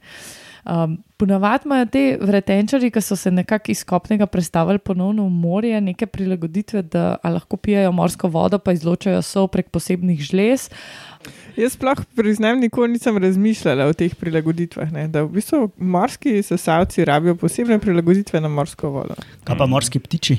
Um, 0.65 0.99
Ponavadi 1.19 1.67
imajo 1.67 1.87
te 1.91 2.03
vretenčari, 2.21 2.93
ki 2.95 3.01
so 3.03 3.17
se 3.19 3.31
nekako 3.35 3.73
iz 3.73 3.81
kopnega 3.85 4.27
prestavili 4.31 4.79
ponovno 4.79 5.25
v 5.27 5.31
morje, 5.35 5.81
neke 5.81 6.07
prilagoditve, 6.07 6.83
da 6.83 7.17
lahko 7.25 7.57
pijejo 7.57 7.93
morsko 7.93 8.29
vodo, 8.29 8.59
pa 8.59 8.73
izločajo 8.73 9.23
sol 9.23 9.49
prek 9.51 9.73
posebnih 9.75 10.21
žlez. 10.23 10.69
Jaz 11.59 11.75
sploh 11.75 12.05
priznam, 12.15 12.61
nikoli 12.63 12.93
nisem 12.93 13.19
razmišljala 13.19 13.89
o 13.91 13.97
teh 13.99 14.15
prilagoditvah. 14.15 14.93
Ne? 14.95 15.09
Da 15.11 15.25
v 15.27 15.41
bistvu 15.41 15.73
morski 15.77 16.39
sesalci 16.43 17.05
rabijo 17.05 17.35
posebne 17.35 17.81
prilagoditve 17.83 18.41
na 18.41 18.49
morsko 18.49 18.93
vodo. 18.95 19.19
Kaj 19.45 19.59
pa 19.59 19.67
morski 19.67 19.99
ptiči? 19.99 20.39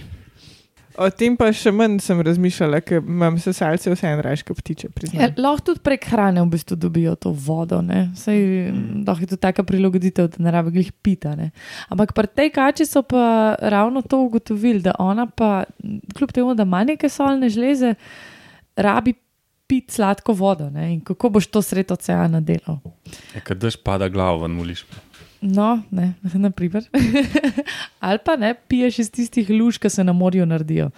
O 0.98 1.06
tem 1.14 1.36
pa 1.38 1.52
še 1.54 1.72
manj 1.76 2.00
sem 2.02 2.20
razmišljala, 2.26 2.80
ker 2.82 3.04
imam 3.04 3.38
sesalce 3.42 3.92
vse 3.92 4.08
en 4.10 4.22
rajške 4.26 4.56
ptiče. 4.58 4.90
Ja, 5.14 5.30
lahko 5.38 5.70
tudi 5.70 5.84
prek 5.86 6.08
hrane 6.10 6.42
v 6.42 6.50
bistvu 6.56 6.78
dobijo 6.80 7.14
to 7.16 7.32
vodo. 7.32 7.82
ne. 7.86 8.10
Saj 8.18 8.40
lahko 9.06 9.22
je 9.22 9.30
to 9.36 9.38
taka 9.38 9.64
prilagoditev, 9.64 10.32
da 10.34 10.44
ne 10.44 10.54
rabi 10.56 10.74
glih 10.80 10.92
pita. 10.92 11.36
Ne. 11.38 11.52
Ampak 11.94 12.14
pri 12.18 12.28
tej 12.28 12.50
kači 12.56 12.90
so 12.90 13.04
pa 13.06 13.56
ravno 13.62 14.02
to 14.02 14.22
ugotovili, 14.26 14.82
da 14.82 14.96
ona 15.00 15.28
pa, 15.28 15.64
kljub 16.18 16.34
temu, 16.34 16.56
da 16.56 16.66
ima 16.66 16.84
neke 16.84 17.10
solne 17.10 17.50
žleze, 17.50 17.94
rabi 18.76 19.14
piti 19.70 19.94
sladko 19.94 20.34
vodo. 20.34 20.70
Ne. 20.74 20.94
In 20.94 21.04
kako 21.06 21.30
boš 21.30 21.48
to 21.54 21.62
sred 21.62 21.92
oceana 21.92 22.42
delal? 22.42 22.82
Je, 23.36 23.42
kad 23.46 23.62
daš 23.62 23.78
pada 23.78 24.10
glavo 24.10 24.42
ven 24.48 24.58
muliš. 24.58 24.86
No, 25.42 25.82
ne, 25.92 26.14
naprimer. 26.34 26.84
Ali 28.00 28.20
pa 28.26 28.36
ne, 28.36 28.54
piješ 28.68 29.00
iz 29.00 29.12
tistih 29.12 29.50
luž, 29.50 29.78
ki 29.78 29.90
se 29.90 30.04
na 30.04 30.14
morju 30.14 30.46
naredijo. 30.46 30.90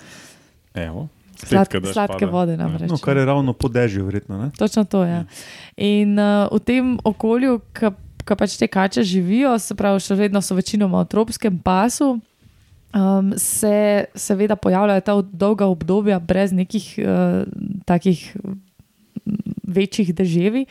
Evo. 0.73 1.07
sladke 1.35 1.81
pada. 1.81 2.31
vode 2.31 2.57
namreč. 2.57 2.89
No, 2.89 2.97
kar 2.97 3.17
je 3.17 3.25
ravno 3.25 3.53
po 3.53 3.69
dežju, 3.69 4.05
verjetno. 4.05 4.37
Ne? 4.37 4.51
Točno 4.57 4.83
to 4.83 5.03
je. 5.03 5.11
Ja. 5.11 5.23
In 5.77 6.19
uh, 6.19 6.47
v 6.51 6.59
tem 6.59 6.97
okolju, 7.03 7.59
ki 7.73 8.35
pač 8.37 8.57
te 8.57 8.67
kače 8.67 9.03
živijo, 9.03 9.57
se 9.59 9.75
pravi, 9.75 10.01
še 10.01 10.17
vedno 10.17 10.41
so 10.41 10.57
večinoma 10.57 11.03
v 11.03 11.09
tropskem 11.11 11.57
pasu. 11.61 12.19
Um, 12.91 13.31
se 13.39 14.05
seveda 14.19 14.57
pojavljajo 14.59 15.01
ta 15.01 15.13
dolga 15.23 15.65
obdobja 15.71 16.19
brez 16.19 16.51
nekih 16.51 16.99
uh, 16.99 17.45
takih 17.87 18.35
večjih 19.63 20.11
deževi. 20.15 20.65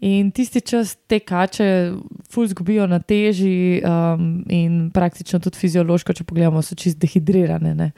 In 0.00 0.30
tisti 0.32 0.60
čas 0.64 0.94
te 1.06 1.18
kače, 1.20 1.92
ful 2.32 2.46
zgubijo 2.48 2.86
na 2.88 2.98
teži, 2.98 3.82
um, 3.84 4.44
in 4.48 4.88
praktično 4.94 5.36
tudi 5.44 5.58
fiziološko, 5.60 6.14
če 6.16 6.24
pogledamo, 6.24 6.62
so 6.64 6.72
čist 6.74 6.96
dehidrirane. 6.98 7.74
ne. 7.74 7.90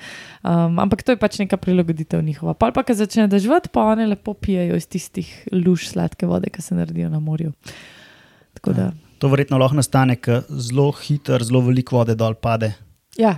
Um, 0.43 0.81
ampak 0.83 1.03
to 1.07 1.15
je 1.15 1.21
pač 1.21 1.39
neka 1.39 1.57
prilagoditev 1.57 2.19
njihova. 2.23 2.55
Pa 2.55 2.73
pa, 2.75 2.83
ko 2.83 2.95
začne 2.95 3.29
dežvati, 3.31 3.71
pa 3.71 3.85
one 3.93 4.07
lepo 4.11 4.35
pijejo 4.35 4.75
iz 4.77 4.87
tistih 4.91 5.31
luž 5.53 5.87
sladke 5.93 6.27
vode, 6.27 6.51
ki 6.51 6.63
se 6.63 6.75
naredijo 6.75 7.09
na 7.09 7.21
morju. 7.21 7.53
Tako 8.55 8.73
da, 8.73 8.91
To 9.23 9.29
verjetno 9.31 9.55
lahko 9.59 9.79
nastane, 9.79 10.17
ker 10.19 10.43
zelo 10.51 10.89
hitro, 10.93 11.39
zelo 11.39 11.61
veliko 11.63 11.95
vode 12.01 12.17
dol 12.19 12.35
pade 12.35 12.73
ja, 13.15 13.37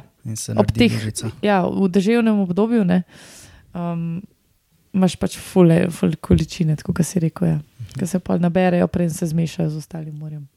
Ob 0.56 0.70
teh- 0.72 0.88
lužica. 0.88 1.28
ja, 1.44 1.60
v 1.68 1.88
deževnem 1.92 2.38
obdobju 2.40 2.84
ne, 2.88 3.02
um, 3.76 4.22
imaš 4.96 5.16
pač 5.20 5.36
fule, 5.36 5.90
fule 5.92 6.16
količine, 6.16 6.76
tako 6.80 6.94
kot 6.96 7.04
si 7.04 7.20
rekel, 7.20 7.48
ja, 7.48 7.58
ki 7.94 8.06
se 8.06 8.18
pa 8.18 8.38
naberejo, 8.38 8.86
preden 8.88 9.10
se 9.10 9.26
zmešajo 9.26 9.70
z 9.70 9.76
ostalim 9.76 10.14
morjem. 10.14 10.48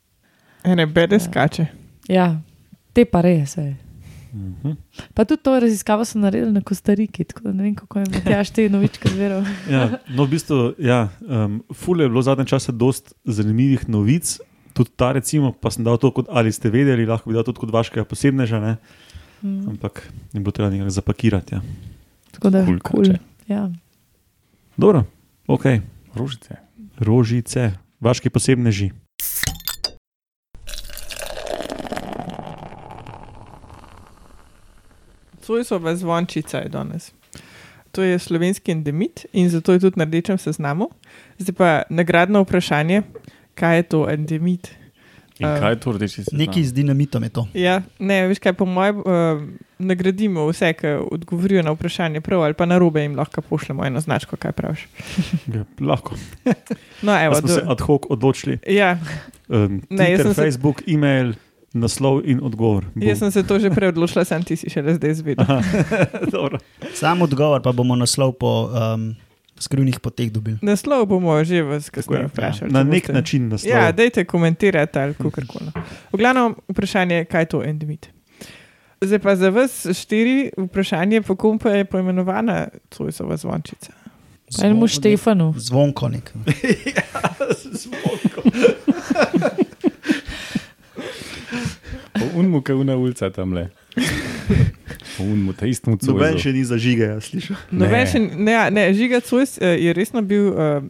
Ene 0.63 0.86
bede 0.86 1.15
Ja. 1.15 1.19
skače. 1.21 1.65
Ja, 2.08 2.41
te 2.93 3.06
pa 3.06 3.21
res. 3.21 3.58
ej. 3.58 3.76
Mhm. 4.34 4.71
Pa 5.13 5.23
tudi 5.23 5.41
to 5.41 5.60
raziskavo 5.60 6.06
so 6.06 6.19
naredili 6.19 6.52
na 6.52 6.62
Kostariki, 6.62 7.23
tako 7.23 7.41
da 7.41 7.52
ne 7.52 7.63
vem, 7.63 7.76
kako 7.76 8.00
je 8.00 8.06
Matjaš 8.08 8.50
te 8.50 8.69
novičke 8.69 9.10
zveral. 9.10 9.43
Ja, 9.69 10.00
no, 10.08 10.26
v 10.26 10.30
bistvu, 10.30 10.73
ja, 10.78 11.08
um, 11.21 11.63
ful 11.73 12.02
je 12.02 12.10
bilo 12.10 12.21
zadnje 12.21 12.45
čase 12.45 12.71
dosti 12.71 13.13
zanimivih 13.26 13.89
novic. 13.89 14.38
Tudi 14.73 14.89
ta, 14.91 15.12
recimo, 15.12 15.52
pa 15.52 15.71
sem 15.71 15.84
dal 15.84 15.97
to, 15.97 16.12
kot, 16.12 16.28
ali 16.30 16.52
ste 16.52 16.69
vedeli, 16.69 17.06
lahko 17.06 17.30
bi 17.30 17.34
dal 17.34 17.43
tudi 17.43 17.58
kot 17.58 17.71
vašega 17.71 18.06
posebneža, 18.06 18.60
ne? 18.60 18.76
Mm, 19.41 19.69
ampak 19.69 20.04
ne 20.34 20.39
bo 20.39 20.52
treba 20.52 20.69
nekako 20.69 20.89
zapakirati. 20.89 21.56
Ja. 21.56 21.62
Tako 22.32 22.50
da, 22.50 22.65
Kul 22.65 22.80
cool. 22.82 23.04
kače. 23.06 23.17
ja. 23.47 23.69
Dobro, 24.78 25.04
ok, 25.47 25.65
Rožice. 26.13 26.66
Rožice, 26.99 27.71
vaški 27.99 28.29
posebneži. 28.29 28.91
Cojsova 35.41 35.95
zvončica 35.95 36.57
je 36.57 36.69
danes. 36.69 37.12
To 37.91 38.03
je 38.03 38.19
slovenski 38.19 38.71
endemit 38.71 39.25
in 39.33 39.49
zato 39.49 39.73
je 39.73 39.79
tudi 39.79 39.99
na 39.99 40.03
rdečem 40.03 40.38
seznamu. 40.38 40.89
Zdaj 41.38 41.55
pa 41.55 41.81
nagradno 41.89 42.41
vprašanje, 42.41 43.01
kaj 43.55 43.77
je 43.77 43.83
to 43.83 44.10
endemit? 44.10 44.87
In 45.39 45.45
Um, 45.47 45.60
kaj 45.60 45.71
je 45.71 45.78
to 45.78 45.91
rdeči 45.91 46.15
seznam? 46.17 46.39
Nekaj 46.39 46.63
z 46.63 46.73
dinamitom 46.73 47.23
je 47.23 47.30
to. 47.30 47.43
Ja, 47.54 47.76
ne, 48.00 48.28
veš 48.28 48.39
kaj, 48.39 48.54
po 48.54 48.65
mojem, 48.65 48.97
uh, 49.00 49.06
nagradimo 49.80 50.47
vse, 50.47 50.73
ki 50.73 50.88
odgovorijo 51.08 51.62
na 51.62 51.71
vprašanje 51.71 52.21
prav 52.21 52.41
ali 52.41 52.54
pa 52.54 52.65
na 52.65 52.78
robe 52.78 53.06
in 53.06 53.13
lahko 53.13 53.41
pošljemo 53.43 53.86
eno 53.86 54.00
značko, 54.00 54.36
kaj 54.36 54.52
praviš. 54.52 54.88
Ja, 55.54 55.62
lahko. 55.80 56.15
No, 57.06 57.13
evo, 57.15 57.36
smo 57.36 57.47
se 57.47 57.62
do, 57.62 57.71
ad 57.71 57.82
hoc 57.82 58.02
odločili. 58.10 58.58
ja, 58.67 58.97
Um, 59.47 59.82
Ne, 59.89 60.12
jaz 60.12 60.19
Twitter, 60.19 60.23
sem 60.23 60.34
se- 60.34 60.41
Facebook, 60.41 60.82
e-mail, 60.88 61.34
naslov 61.73 62.19
in 62.26 62.39
odgovor. 62.43 62.84
Bom. 62.93 63.04
jaz 63.04 63.19
sem 63.19 63.32
se 63.32 63.43
to 63.43 63.60
že 63.60 63.69
prej 63.69 63.89
odločila, 63.89 64.26
sem 64.26 64.43
ti 64.43 64.56
si 64.56 64.67
šele 64.67 64.95
zdaj 64.95 65.13
zvedel. 65.13 65.45
Aha, 65.45 65.62
dobro. 66.34 66.58
Sam 66.91 67.21
odgovor 67.21 67.62
pa 67.62 67.71
bomo 67.71 67.95
naslov 67.95 68.34
po 68.34 68.65
um, 68.65 69.15
skrivnih 69.60 70.00
poteh 70.00 70.32
dobili. 70.32 70.58
Naslov 70.62 71.06
bomo 71.06 71.43
že 71.43 71.62
vas 71.62 71.89
kasneje 71.89 72.22
ja. 72.22 72.28
vprašali. 72.28 72.72
Na 72.72 72.84
nek 72.84 73.04
boste- 73.04 73.13
način 73.13 73.50
naslov. 73.50 73.72
Ja, 73.72 73.91
dajte 73.91 74.26
komentirati 74.26 75.00
ali 75.00 75.13
kako 75.13 75.32
koli. 75.32 75.72
V 76.13 76.17
glavnem, 76.17 76.56
vprašanje 76.70 77.15
je, 77.15 77.26
kaj 77.26 77.41
je 77.41 77.46
to 77.46 77.63
endemit. 77.63 78.10
Zdaj 79.02 79.20
pa 79.20 79.36
za 79.36 79.50
vas 79.50 79.86
štiri 79.93 80.52
vprašanje, 80.58 81.22
po 81.22 81.36
kom 81.36 81.60
pa 81.60 81.70
je 81.70 81.86
poimenovana 81.86 82.67
Cojsova 82.91 83.38
zvončica. 83.38 83.93
Enemu 84.63 84.88
Štefanu. 84.88 85.54
Zvonko 85.58 86.10
nek. 86.10 86.32
Po 92.17 92.39
unmu, 92.39 92.62
kaj 92.62 92.76
una 92.76 92.96
ulica 92.98 93.30
tam 93.30 93.54
le. 93.54 93.70
Po 95.17 95.23
unmu, 95.23 95.53
ta 95.53 95.65
istmu 95.65 95.97
Noben 95.97 96.32
cojzu. 96.32 96.39
še 96.39 96.53
ni 96.53 96.63
zažige, 96.63 97.03
jaz 97.08 97.23
slišim. 97.25 97.58
Noben 97.71 97.91
Ne. 97.97 98.06
še, 98.06 98.19
ne, 98.19 98.51
ja, 98.51 98.69
ne, 98.69 98.93
Žiga 98.93 99.19
Cojs 99.19 99.58
eh, 99.58 99.77
je 99.80 99.93
resno 99.93 100.21
bil 100.21 100.47
uh, 100.47 100.84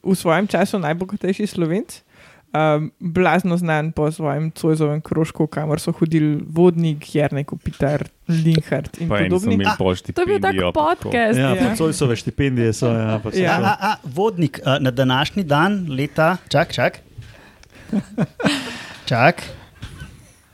v 0.00 0.14
svojem 0.14 0.46
času 0.46 0.78
najbogatejši 0.78 1.46
slovenc. 1.46 2.00
Um, 2.48 2.88
blazno 2.98 3.60
znan 3.60 3.92
po 3.92 4.08
svojem 4.08 4.48
Cojzovem 4.50 5.04
krožku, 5.04 5.44
kamor 5.46 5.76
so 5.76 5.92
hodili 5.92 6.40
vodnik, 6.40 7.04
Jarnek, 7.04 7.44
Kopitar, 7.46 8.08
Linhart 8.24 8.96
in 8.96 9.08
Pa 9.08 9.20
podobni. 9.20 9.60
pošti. 9.76 10.16
To 10.16 10.24
je 10.24 10.26
bil 10.26 10.40
tak 10.40 10.56
podcast. 10.72 11.36
Ja, 11.36 11.52
Ja. 11.52 11.60
ja. 11.62 11.76
Cojsove 11.76 12.16
štipendije 12.16 12.72
so. 12.72 12.88
Ja, 12.88 13.20
pa 13.20 13.28
so 13.28 13.36
Ja. 13.36 13.60
A, 13.60 13.76
a, 13.76 13.90
vodnik, 14.02 14.64
a, 14.64 14.78
na 14.78 14.88
današnji 14.90 15.44
dan, 15.44 15.84
leta, 15.90 16.40
čak, 16.48 16.72
čak. 16.72 17.04
čak. 19.04 19.44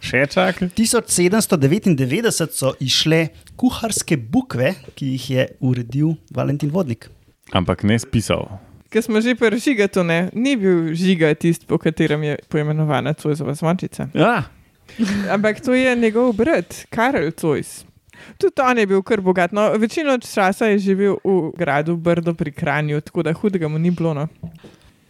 Še 0.05 0.27
čak? 0.29 0.61
1799 0.77 2.53
so 2.53 2.75
išle 2.83 3.29
kuharske 3.57 4.19
bukve, 4.21 4.75
ki 4.99 5.15
jih 5.15 5.31
je 5.31 5.47
uredil 5.65 6.17
Valentin 6.35 6.73
Vodnik. 6.75 7.09
Ampak 7.57 7.87
ne 7.89 7.97
spisal. 8.01 8.47
Ker 8.93 9.03
smo 9.03 9.19
že 9.25 9.35
pri 9.35 9.59
Žigatu, 9.59 10.05
ne, 10.07 10.29
ni 10.37 10.55
bil 10.61 10.93
Žiga 10.95 11.33
tisti, 11.35 11.67
po 11.67 11.81
katerem 11.83 12.23
je 12.23 12.37
poimenovana 12.53 13.17
Cojzova 13.17 13.57
zvončica. 13.59 14.07
Ja, 14.15 14.45
Ampak 15.31 15.61
to 15.61 15.75
je 15.75 15.97
njegov 15.97 16.33
brat, 16.33 16.85
Karel 16.91 17.31
Cojs. 17.31 17.85
Tudi 18.39 18.63
on 18.63 18.79
je 18.79 18.87
bil 18.87 19.03
kar 19.03 19.21
bogat. 19.21 19.53
No, 19.53 19.73
večino 19.79 20.19
časa 20.19 20.67
je 20.67 20.79
živel 20.79 21.17
v 21.25 21.53
gradu 21.59 21.97
Brdo 21.97 22.35
pri 22.35 22.53
Kranju, 22.53 23.01
tako 23.01 23.23
da 23.23 23.33
hudega 23.33 23.69
mu 23.69 23.79
ni 23.79 23.91
bilo. 23.91 24.15
No. 24.15 24.29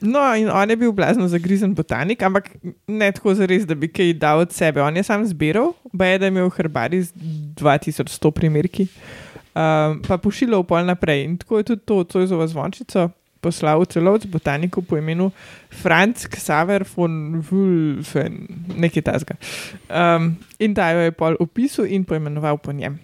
No, 0.00 0.35
in 0.35 0.50
on 0.50 0.70
je 0.70 0.76
bil 0.76 0.92
blazno 0.92 1.28
zagrizen 1.28 1.74
botanik, 1.74 2.22
ampak 2.22 2.50
ne 2.87 3.11
tako 3.12 3.35
zares, 3.35 3.66
da 3.66 3.74
bi 3.74 3.88
kaj 3.88 4.12
dal 4.20 4.42
od 4.44 4.52
sebe. 4.52 4.83
On 4.83 4.96
je 4.96 5.02
sam 5.02 5.26
zbiral, 5.26 5.72
pa 5.98 6.07
je 6.07 6.18
da 6.18 6.30
imel 6.33 6.50
herbari 6.50 7.02
z 7.02 7.12
2100 7.61 8.30
primerki, 8.30 8.88
um, 9.54 10.00
pa 10.04 10.18
pošiljal 10.18 10.64
pol 10.68 10.85
naprej. 10.85 11.24
In 11.24 11.37
tako 11.38 11.59
je 11.59 11.68
tudi 11.72 11.83
to, 11.87 12.04
to 12.04 12.20
je 12.20 12.26
za 12.26 12.46
zvončico. 12.46 13.11
Poslal 13.44 13.83
v 13.83 13.87
celovec 13.92 14.24
botaniku 14.26 14.80
po 14.83 14.96
imenu 14.96 15.28
Franz 15.68 16.24
Xaver 16.33 16.85
von 16.96 17.42
Wulfen, 17.44 18.48
nekaj 18.76 19.04
tasga. 19.04 19.37
Um, 19.92 20.38
in 20.59 20.74
ta 20.74 20.90
jo 20.96 21.04
je 21.04 21.12
pol 21.12 21.37
opisal 21.40 21.85
in 21.85 22.04
poimenoval 22.04 22.57
po 22.57 22.72
njem. 22.72 22.96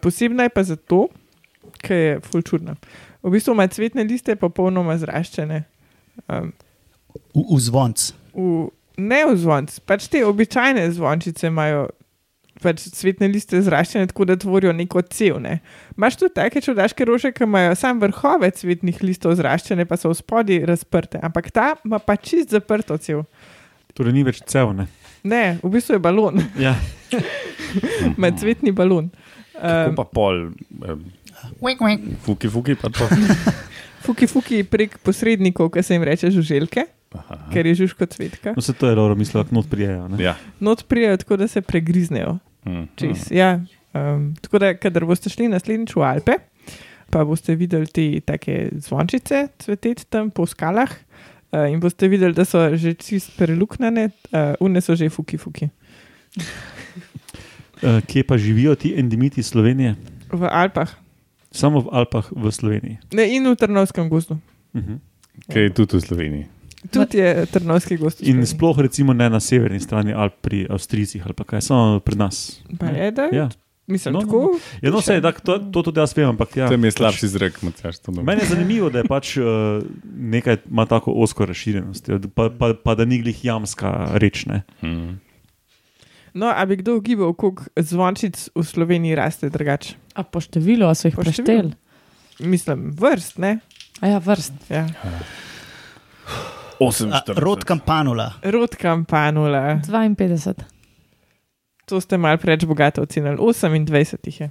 Posebna 0.00 0.48
je 0.48 0.54
pa 0.54 0.64
zato, 0.64 1.08
ker 1.84 1.96
je 1.96 2.20
ful 2.24 2.42
čudna. 2.42 2.74
V 3.22 3.30
bistvu 3.34 3.52
ima 3.56 3.66
cvetne 3.68 4.04
liste 4.08 4.36
popolnoma 4.36 4.96
zraščene. 5.00 5.64
Um, 6.28 6.52
V, 7.34 7.42
v 7.42 7.58
zvonc. 7.58 8.12
v, 8.34 8.68
ne 9.02 9.20
v 9.26 9.32
zvonc, 9.38 9.72
pač 9.82 10.06
te 10.06 10.20
običajne 10.24 10.84
zvončice 10.94 11.48
imajo 11.50 11.88
pač 12.62 12.84
cvetne 12.94 13.26
liste 13.32 13.58
zraščene, 13.64 14.06
tako 14.10 14.26
da 14.28 14.36
tvorijo 14.38 14.72
neko 14.76 15.02
cev. 15.10 15.40
Ne. 15.42 15.58
Imaš 15.96 16.20
tudi 16.20 16.34
take 16.36 16.60
čudaške 16.62 17.04
rože, 17.08 17.32
ki 17.32 17.46
imajo 17.48 17.74
samo 17.74 18.04
vrhove 18.04 18.50
cvetnih 18.52 19.00
listov 19.02 19.34
zraščene, 19.40 19.86
pa 19.88 19.96
so 19.96 20.12
v 20.12 20.18
spodi 20.18 20.60
razprte, 20.68 21.18
ampak 21.24 21.50
ta 21.50 21.72
ima 21.84 21.98
pa 21.98 22.14
čist 22.20 22.52
zaprto 22.54 22.98
cev. 23.00 23.24
Torej 23.96 24.14
ni 24.14 24.22
več 24.26 24.42
cel. 24.46 24.70
Ne? 24.76 24.86
Ne, 25.24 25.44
v 25.64 25.72
bistvu 25.72 25.96
je 25.98 26.02
balon, 26.04 26.38
Ja. 26.60 26.76
ima 28.16 28.30
cvetni 28.36 28.70
balon. 28.76 29.10
Um, 29.60 29.96
pa 29.96 30.04
pol, 30.08 30.52
um, 30.84 31.00
fuki, 32.24 32.48
fuki, 32.48 32.74
pa 32.74 32.90
to. 32.90 33.08
fuki, 34.04 34.26
fuki 34.30 34.62
prek 34.64 34.98
posrednikov, 35.04 35.70
ki 35.74 35.82
se 35.84 35.96
jim 35.96 36.04
reče 36.06 36.30
žuželke, 36.34 36.86
Aha. 37.16 37.38
ker 37.52 37.68
je 37.70 37.74
žužko 37.82 38.06
cvetka. 38.06 38.54
No, 38.56 38.64
se 38.64 38.72
to 38.72 38.88
je 38.88 38.96
dobro, 38.98 39.16
mislil, 39.18 39.44
da 39.44 39.56
not 39.56 39.68
prijejo. 39.70 40.08
ne. 40.08 40.22
Ja. 40.22 40.36
Not 40.60 40.86
prijajo 40.88 41.20
tako, 41.24 41.36
da 41.36 41.48
se 41.48 41.60
pregriznejo. 41.60 42.38
Mm. 42.64 42.86
Čez, 42.96 43.28
ja. 43.32 43.60
um, 43.94 44.34
tako 44.40 44.58
da, 44.58 44.74
kadar 44.76 45.04
boste 45.08 45.32
šli 45.32 45.48
naslednjič 45.48 45.96
v 45.96 46.04
Alpe, 46.04 46.38
pa 47.10 47.24
boste 47.24 47.56
videli 47.58 47.86
te 47.86 48.20
take 48.20 48.70
zvončice 48.78 49.48
cveteti 49.58 50.06
tam 50.08 50.30
po 50.30 50.46
skalah. 50.46 50.92
Uh, 51.50 51.66
in 51.66 51.80
boste 51.82 52.06
videli, 52.08 52.34
da 52.36 52.44
so 52.46 52.62
že 52.78 52.94
čist 52.94 53.34
preluknjene, 53.34 54.10
uh, 54.30 54.54
une 54.62 54.80
so 54.80 54.94
že 54.94 55.10
fuki, 55.10 55.34
fuki. 55.38 55.66
Uh, 57.82 57.98
kje 58.08 58.22
pa 58.22 58.38
živijo 58.38 58.76
ti 58.78 58.94
endemiti 58.94 59.42
Slovenije? 59.42 59.96
V 60.30 60.46
Alpah 60.46 60.94
Samo 61.50 61.80
v 61.80 61.88
Alpah 61.92 62.30
v 62.30 62.50
Sloveniji. 62.50 62.98
ne, 63.12 63.36
in 63.36 63.46
v 63.46 63.56
Trnovskem 63.56 64.08
gozdu. 64.08 64.38
Uh 64.74 64.82
-huh. 64.82 64.98
Kaj 65.52 65.62
je 65.62 65.70
tudi 65.70 65.96
v 65.96 66.00
Sloveniji? 66.00 66.46
Tudi 66.90 67.18
je 67.18 67.46
Trnovski 67.46 67.96
gost. 67.96 68.22
In 68.22 68.46
sploh 68.46 68.78
recimo 68.78 69.12
ne 69.12 69.30
na 69.30 69.40
severni 69.40 69.80
strani 69.80 70.14
Alp 70.14 70.32
pri 70.40 70.66
Avstrijcih 70.70 71.22
ali 71.24 71.34
kaj, 71.46 71.60
samo 71.60 72.00
pri 72.00 72.16
nas. 72.16 72.60
Pa 72.78 72.86
je, 72.86 73.10
da? 73.10 73.28
Ja, 73.32 73.48
Mislim, 73.86 74.14
No, 74.14 74.20
no, 74.20 74.26
tako. 74.26 74.58
ja 74.82 74.90
no, 74.90 75.00
sej, 75.00 75.18
tak, 75.22 75.40
to, 75.40 75.58
to 75.58 75.82
tudi 75.82 76.00
jaz 76.00 76.14
vem, 76.16 76.28
ampak 76.28 76.56
ja. 76.56 76.68
Tam 76.68 76.84
je 76.84 76.90
pač- 76.90 76.96
slabši 76.96 77.26
to 78.02 78.12
dobro. 78.12 78.22
Meni 78.22 78.40
je 78.40 78.46
zanimivo, 78.46 78.90
da 78.90 78.98
je 78.98 79.04
pač 79.04 79.36
uh, 79.36 79.44
nekaj 80.04 80.56
ima 80.70 80.86
tako 80.86 81.12
osko 81.12 81.46
razširjenost, 81.46 82.08
ja, 82.08 82.18
pa, 82.34 82.50
pa, 82.50 82.74
pa 82.84 82.94
da 82.94 83.04
ni 83.04 83.18
glih 83.18 83.44
jamska 83.44 84.08
reč. 84.14 84.46
Ne. 84.46 84.62
Mm. 84.82 85.18
No, 86.34 86.52
a 86.54 86.64
bi 86.66 86.76
kdo 86.76 86.96
ugibal, 86.96 87.32
koliko 87.34 87.64
zvončic 87.76 88.48
v 88.54 88.64
Sloveniji 88.64 89.14
raste 89.18 89.50
drugače? 89.50 89.96
A 90.14 90.22
po 90.22 90.42
številu, 90.42 90.86
a 90.86 90.94
so 90.94 91.10
jih 91.10 91.18
prešteli? 91.18 91.74
Mislim, 92.40 92.90
vrst, 92.96 93.38
ne? 93.42 93.58
A 94.00 94.14
ja, 94.14 94.20
vrst. 94.22 94.70
Ja. 94.70 94.86
48. 96.80 97.36
Rod 97.36 97.64
kampanula. 97.64 98.32
Rod 98.42 98.76
kampanula. 98.76 99.80
52. 99.84 100.54
To 101.90 102.00
ste 102.00 102.16
mal 102.16 102.38
preveč 102.38 102.64
bogato 102.64 103.02
ocenili. 103.02 103.36
28 103.36 104.16
jih 104.24 104.40
je. 104.40 104.50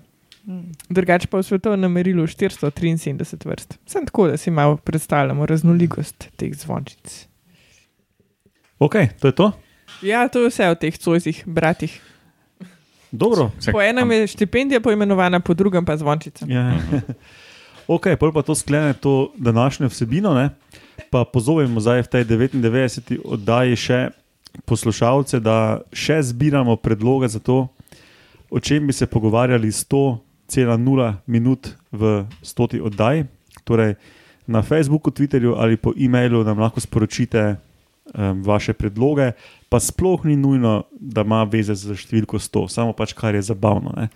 Drugače 0.89 1.27
pa 1.27 1.39
v 1.39 1.45
svetovnem 1.45 1.91
merilu 1.91 2.27
473 2.27 3.47
vrst. 3.47 3.77
Sem 3.85 4.05
tako, 4.05 4.27
da 4.27 4.37
si 4.37 4.51
malo 4.51 4.77
predstavljamo 4.77 5.45
raznolikost 5.45 6.29
teh 6.35 6.53
zvončic. 6.53 7.27
Ok, 8.79 8.95
to 9.19 9.27
je 9.27 9.35
to. 9.35 9.51
Ja, 10.01 10.27
to 10.27 10.45
je 10.45 10.49
vse 10.49 10.69
o 10.69 10.75
teh 10.75 10.97
cojzih, 10.97 11.43
bratih. 11.45 12.01
Dobro. 13.11 13.51
Čak, 13.63 13.73
Po 13.73 13.81
enem 13.81 14.11
je 14.11 14.27
štipendija 14.27 14.79
poimenovana, 14.79 15.39
po 15.39 15.53
drugem 15.53 15.85
pa 15.85 15.97
zvončica. 15.97 16.45
Ja. 16.47 16.77
ok, 17.95 18.13
pol 18.19 18.33
pa 18.33 18.41
to 18.41 18.55
sklene 18.55 18.93
to 18.93 19.33
današnjo 19.37 19.89
vsebino. 19.89 20.33
Ne? 20.33 20.49
Pa 21.09 21.25
pozovemo 21.25 21.79
zdaj 21.81 22.05
v 22.05 22.07
tej 22.07 22.23
99. 22.25 23.17
oddaji 23.25 23.75
še 23.75 23.99
poslušalce, 24.65 25.39
da 25.39 25.81
še 25.93 26.21
zbiramo 26.21 26.77
predloge 26.77 27.27
za 27.27 27.39
to, 27.39 27.67
o 28.49 28.59
čem 28.59 28.87
bi 28.87 28.93
se 28.93 29.05
pogovarjali 29.05 29.67
100,0 29.67 31.13
minut 31.25 31.73
v 31.91 32.25
100. 32.41 32.81
oddaji. 32.81 33.25
Torej, 33.63 33.95
na 34.49 34.61
Facebooku, 34.61 35.11
Twitterju 35.13 35.57
ali 35.57 35.77
po 35.77 35.93
e-mailu 35.97 36.43
nam 36.43 36.59
lahko 36.59 36.81
sporočite 36.81 37.57
um, 38.13 38.43
vaše 38.45 38.73
predloge, 38.73 39.31
pa 39.69 39.79
sploh 39.79 40.25
ni 40.25 40.35
nujno, 40.35 40.83
da 40.91 41.25
ima 41.27 41.43
veze 41.49 41.75
z 41.75 41.97
številko 41.97 42.39
100, 42.41 42.67
samo 42.69 42.93
pač 42.97 43.13
kar 43.17 43.35
je 43.37 43.47
zabavno. 43.51 43.93
Ne? 43.97 44.09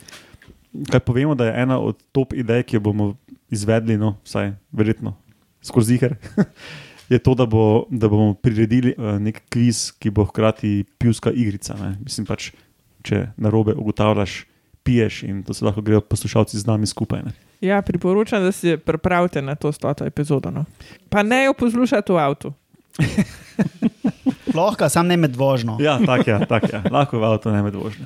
Kaj 0.90 1.04
povemo, 1.06 1.36
da 1.38 1.50
je 1.50 1.58
ena 1.66 1.78
od 1.80 2.00
top 2.12 2.34
idej, 2.34 2.66
ki 2.66 2.80
jo 2.80 2.88
bomo 2.90 3.12
izvedli, 3.54 4.00
no, 4.00 4.18
vsaj 4.26 4.56
verjetno 4.74 5.18
skozi 5.64 5.94
jih, 5.94 6.04
je 7.14 7.20
to, 7.20 7.36
da, 7.36 7.46
bo, 7.46 7.86
da 7.90 8.10
bomo 8.10 8.34
priredili 8.34 8.96
uh, 8.98 9.20
nek 9.20 9.42
kviz, 9.50 9.92
ki 10.00 10.12
bo 10.12 10.26
hkrati 10.26 10.84
pivska 10.98 11.32
igrica. 11.32 11.76
Ne? 11.80 11.96
Mislim 12.04 12.28
pač, 12.28 12.52
če 13.04 13.28
na 13.38 13.52
robe 13.54 13.76
ugotavljaš, 13.78 14.44
piješ 14.84 15.22
in 15.24 15.44
to 15.48 15.54
se 15.56 15.66
lahko 15.66 15.82
grejo 15.82 16.02
poslušalci 16.02 16.60
z 16.60 16.68
nami 16.68 16.88
skupaj. 16.88 17.24
Ne? 17.24 17.32
Ja, 17.64 17.82
priporočam, 17.82 18.44
da 18.44 18.52
se 18.52 18.78
pripravite 18.78 19.42
na 19.42 19.56
to 19.56 19.72
stoto 19.72 20.06
epizodo. 20.06 20.52
No. 20.52 20.66
Pa 21.10 21.24
ne 21.24 21.46
jo 21.46 21.54
poslušate 21.56 22.14
v 22.14 22.20
avtu. 22.20 22.54
Lahko, 24.58 24.90
sam 24.90 25.08
ne 25.08 25.18
med 25.18 25.36
vožnjo. 25.36 25.78
Ja, 25.82 26.00
tako 26.06 26.30
je, 26.30 26.46
tak 26.46 26.64
je. 26.74 26.82
lahko 26.92 27.20
v 27.20 27.24
avtu 27.26 27.52
ne 27.52 27.64
med 27.66 27.76
vožnjo. 27.76 28.06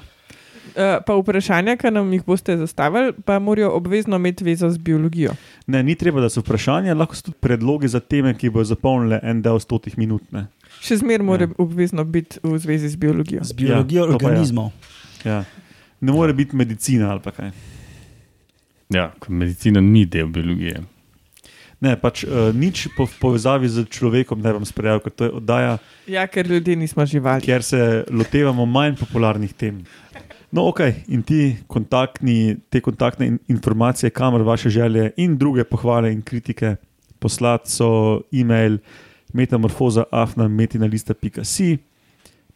Uh, 0.78 1.00
pa 1.02 1.16
vprašanja, 1.18 1.74
ki 1.82 1.90
nam 1.92 2.12
jih 2.14 2.22
boste 2.26 2.54
zastavili, 2.58 3.14
pa 3.26 3.40
morajo 3.42 3.72
obvezno 3.74 4.16
imeti 4.16 4.46
vezo 4.46 4.70
z 4.70 4.78
biologijo. 4.78 5.32
Ne, 5.68 5.82
ni 5.84 5.96
treba, 5.98 6.22
da 6.22 6.30
so 6.30 6.44
vprašanja, 6.44 6.94
lahko 6.94 7.16
so 7.18 7.24
tudi 7.32 7.38
predlogi 7.42 7.90
za 7.90 8.00
teme, 8.00 8.36
ki 8.38 8.52
bodo 8.54 8.68
zapolnile 8.70 9.18
en 9.24 9.42
del 9.42 9.58
stotih 9.60 9.98
minut. 9.98 10.22
Ne? 10.32 10.46
Še 10.86 11.00
zmeraj 11.02 11.26
mora 11.26 11.48
Ja. 11.48 11.50
ja. 11.50 11.56
obvezno 11.66 12.04
biti 12.06 12.38
v 12.44 12.60
zvezi 12.62 12.90
z 12.94 12.96
biologijo. 13.02 13.42
Z 13.44 13.58
biologijo 13.58 14.04
Ja, 14.04 14.10
ja. 14.10 14.16
organizmov. 14.16 14.70
Ja. 15.26 15.40
Ne 16.02 16.12
more 16.14 16.34
biti 16.38 16.56
medicina 16.56 17.10
ali 17.12 17.26
pa 17.26 17.32
kaj. 17.34 17.52
Ja, 18.94 19.10
medicina 19.28 19.82
ni 19.82 20.06
del 20.06 20.28
biologije. 20.30 20.84
Ne, 21.78 21.94
pač 21.94 22.24
uh, 22.26 22.50
nič 22.58 22.88
po, 22.98 23.06
v 23.06 23.16
povezavi 23.22 23.70
z 23.70 23.86
človekom 23.86 24.42
ne 24.42 24.50
bom 24.50 24.66
sprejel, 24.66 24.98
ker 24.98 25.14
to 25.14 25.24
je 25.30 25.32
oddaja, 25.38 25.78
Ja, 26.10 26.26
ker 26.26 26.48
ljudje 26.50 26.74
nismo 26.76 27.06
živali. 27.06 27.42
kjer 27.46 27.62
se 27.64 28.04
lotevamo 28.10 28.66
manj 28.66 28.96
popularnih 28.98 29.54
tem. 29.54 29.84
No, 30.50 30.66
ok, 30.72 30.80
in 31.12 31.22
ti 31.22 31.58
kontaktni, 31.68 32.58
te 32.72 32.82
kontaktne 32.82 33.28
in, 33.28 33.38
informacije, 33.48 34.10
kamor 34.10 34.42
vaše 34.42 34.70
želje 34.70 35.12
in 35.18 35.38
druge 35.38 35.64
pohvale 35.64 36.10
in 36.12 36.22
kritike 36.22 36.76
poslati, 37.20 37.70
so 37.72 38.22
e-mail 38.32 38.80
metamorfoza 39.34 40.04
afna 40.12 40.48
metinalista.si, 40.48 41.78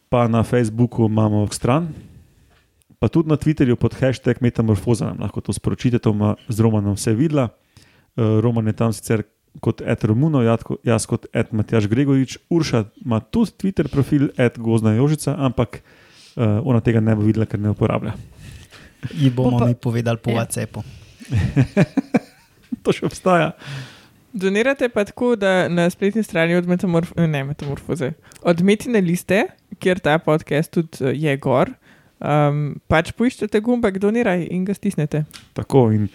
pa 0.08 0.26
na 0.28 0.42
Facebooku 0.42 1.06
imamo 1.06 1.46
stran, 1.52 1.92
pa 2.98 3.08
tudi 3.08 3.28
na 3.28 3.36
Twitterju 3.36 3.76
pod 3.76 3.94
hashtag 3.94 4.40
metamorfoza 4.40 5.04
nam 5.04 5.20
lahko 5.20 5.40
to 5.40 5.52
sporočite, 5.52 5.98
to 5.98 6.10
ima 6.10 6.34
z 6.48 6.58
Romanom 6.60 6.94
vse 6.94 7.14
videla. 7.14 7.48
Uh, 8.12 8.40
Roman 8.40 8.66
je 8.66 8.74
tam 8.76 8.92
sicer 8.92 9.22
kot 9.60 9.80
Ed 9.80 10.04
Romuno, 10.04 10.40
jaz- 10.40 10.64
jaz 10.84 11.06
kot 11.06 11.26
Ed 11.32 11.52
Matjaš 11.52 11.86
Gregorič, 11.86 12.38
Urša 12.48 12.84
ima 13.04 13.20
tudi 13.20 13.52
Twitter 13.52 13.88
profil 13.88 14.28
Ed 14.36 14.56
Gozna 14.58 14.94
Jožica, 14.94 15.34
ampak 15.38 15.80
uh, 16.36 16.60
ona 16.64 16.80
tega 16.80 17.00
ne 17.00 17.14
bo 17.14 17.22
videla, 17.22 17.46
ker 17.46 17.60
ne 17.60 17.70
uporablja. 17.70 18.14
Ji 19.12 19.30
bomo 19.30 19.58
Pa- 19.58 19.66
mi 19.66 19.74
povedali 19.74 20.16
po 20.18 20.30
Ja. 20.30 20.42
WhatsAppu. 20.42 20.84
To 22.82 22.90
še 22.90 23.06
obstaja. 23.06 23.52
Donirate 24.32 24.88
pa 24.88 25.04
tako, 25.04 25.34
da 25.36 25.68
na 25.68 25.84
spletni 25.86 26.22
strani 26.24 26.56
od, 26.56 26.66
metamorf 26.66 27.12
ne, 27.16 27.44
metamorfoze, 27.44 28.12
od 28.42 28.62
Metine 28.62 29.00
liste, 29.00 29.42
kjer 29.78 30.00
ta 30.00 30.16
podcast 30.18 30.72
tudi 30.72 31.04
eh, 31.04 31.12
je 31.20 31.36
gor, 31.36 31.70
um, 32.18 32.62
pač 32.88 33.12
poiščete 33.12 33.60
gumbek 33.60 34.00
doniraj 34.00 34.46
in 34.48 34.64
ga 34.64 34.74
stisnete. 34.74 35.24
Tako, 35.52 35.84
in 35.92 36.08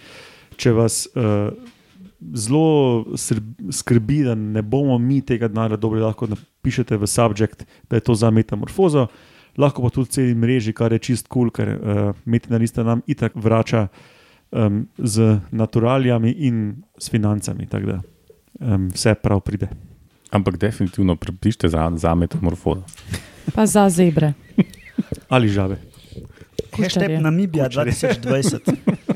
če 0.58 0.74
vas 0.74 1.04
uh, 1.14 1.54
zelo 2.34 3.06
skrbi, 3.72 4.22
da 4.22 4.34
ne 4.34 4.62
bomo 4.62 4.98
mi 4.98 5.20
tega 5.20 5.48
denarja 5.48 5.76
dobili, 5.76 6.02
lahko 6.02 6.26
napišete 6.26 6.96
v 6.96 7.06
subjekt, 7.06 7.64
da 7.90 7.96
je 7.96 8.00
to 8.00 8.14
za 8.14 8.30
metamorfozo. 8.30 9.06
lahko 9.58 9.82
pa 9.82 9.90
tudi 9.90 10.10
celi 10.10 10.34
mreži, 10.34 10.72
kar 10.72 10.92
je 10.92 10.98
čist 10.98 11.28
kul, 11.28 11.50
cool, 11.50 11.50
ker 11.50 11.68
uh, 11.74 12.14
metina 12.24 12.58
lista 12.58 12.84
nam 12.86 13.02
itak 13.06 13.32
vrača 13.34 13.88
um, 14.50 14.86
z 14.98 15.40
naturalijami 15.50 16.30
in 16.30 16.76
s 16.98 17.10
financami. 17.10 17.66
Tako 17.66 17.86
da 17.86 18.00
um, 18.60 18.88
vse 18.94 19.14
prav 19.14 19.40
pride. 19.40 19.68
Ampak 20.30 20.58
definitivno 20.58 21.16
pripište 21.16 21.68
za, 21.68 21.90
za 21.96 22.14
metamorfozo. 22.14 22.84
Pa 23.54 23.66
za 23.66 23.88
zebre. 23.88 24.32
Ali 25.28 25.48
žabe. 25.48 25.76
Hashtag. 26.76 27.20
Namibija 27.20 27.64
Kučarje. 27.64 27.92
2020. 27.92 29.07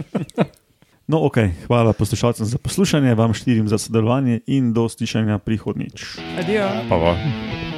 No, 1.12 1.18
ok, 1.28 1.36
hvala 1.66 1.92
poslušalcem 1.92 2.46
za 2.46 2.58
poslušanje, 2.58 3.14
vam 3.14 3.34
štirim 3.34 3.68
za 3.68 3.78
sodelovanje 3.78 4.40
in 4.46 4.72
do 4.72 4.88
slišanja 4.88 5.38
prihodnjič. 5.38 6.04
Adijo. 6.40 6.68
Pa, 6.88 6.96
pa. 6.96 7.72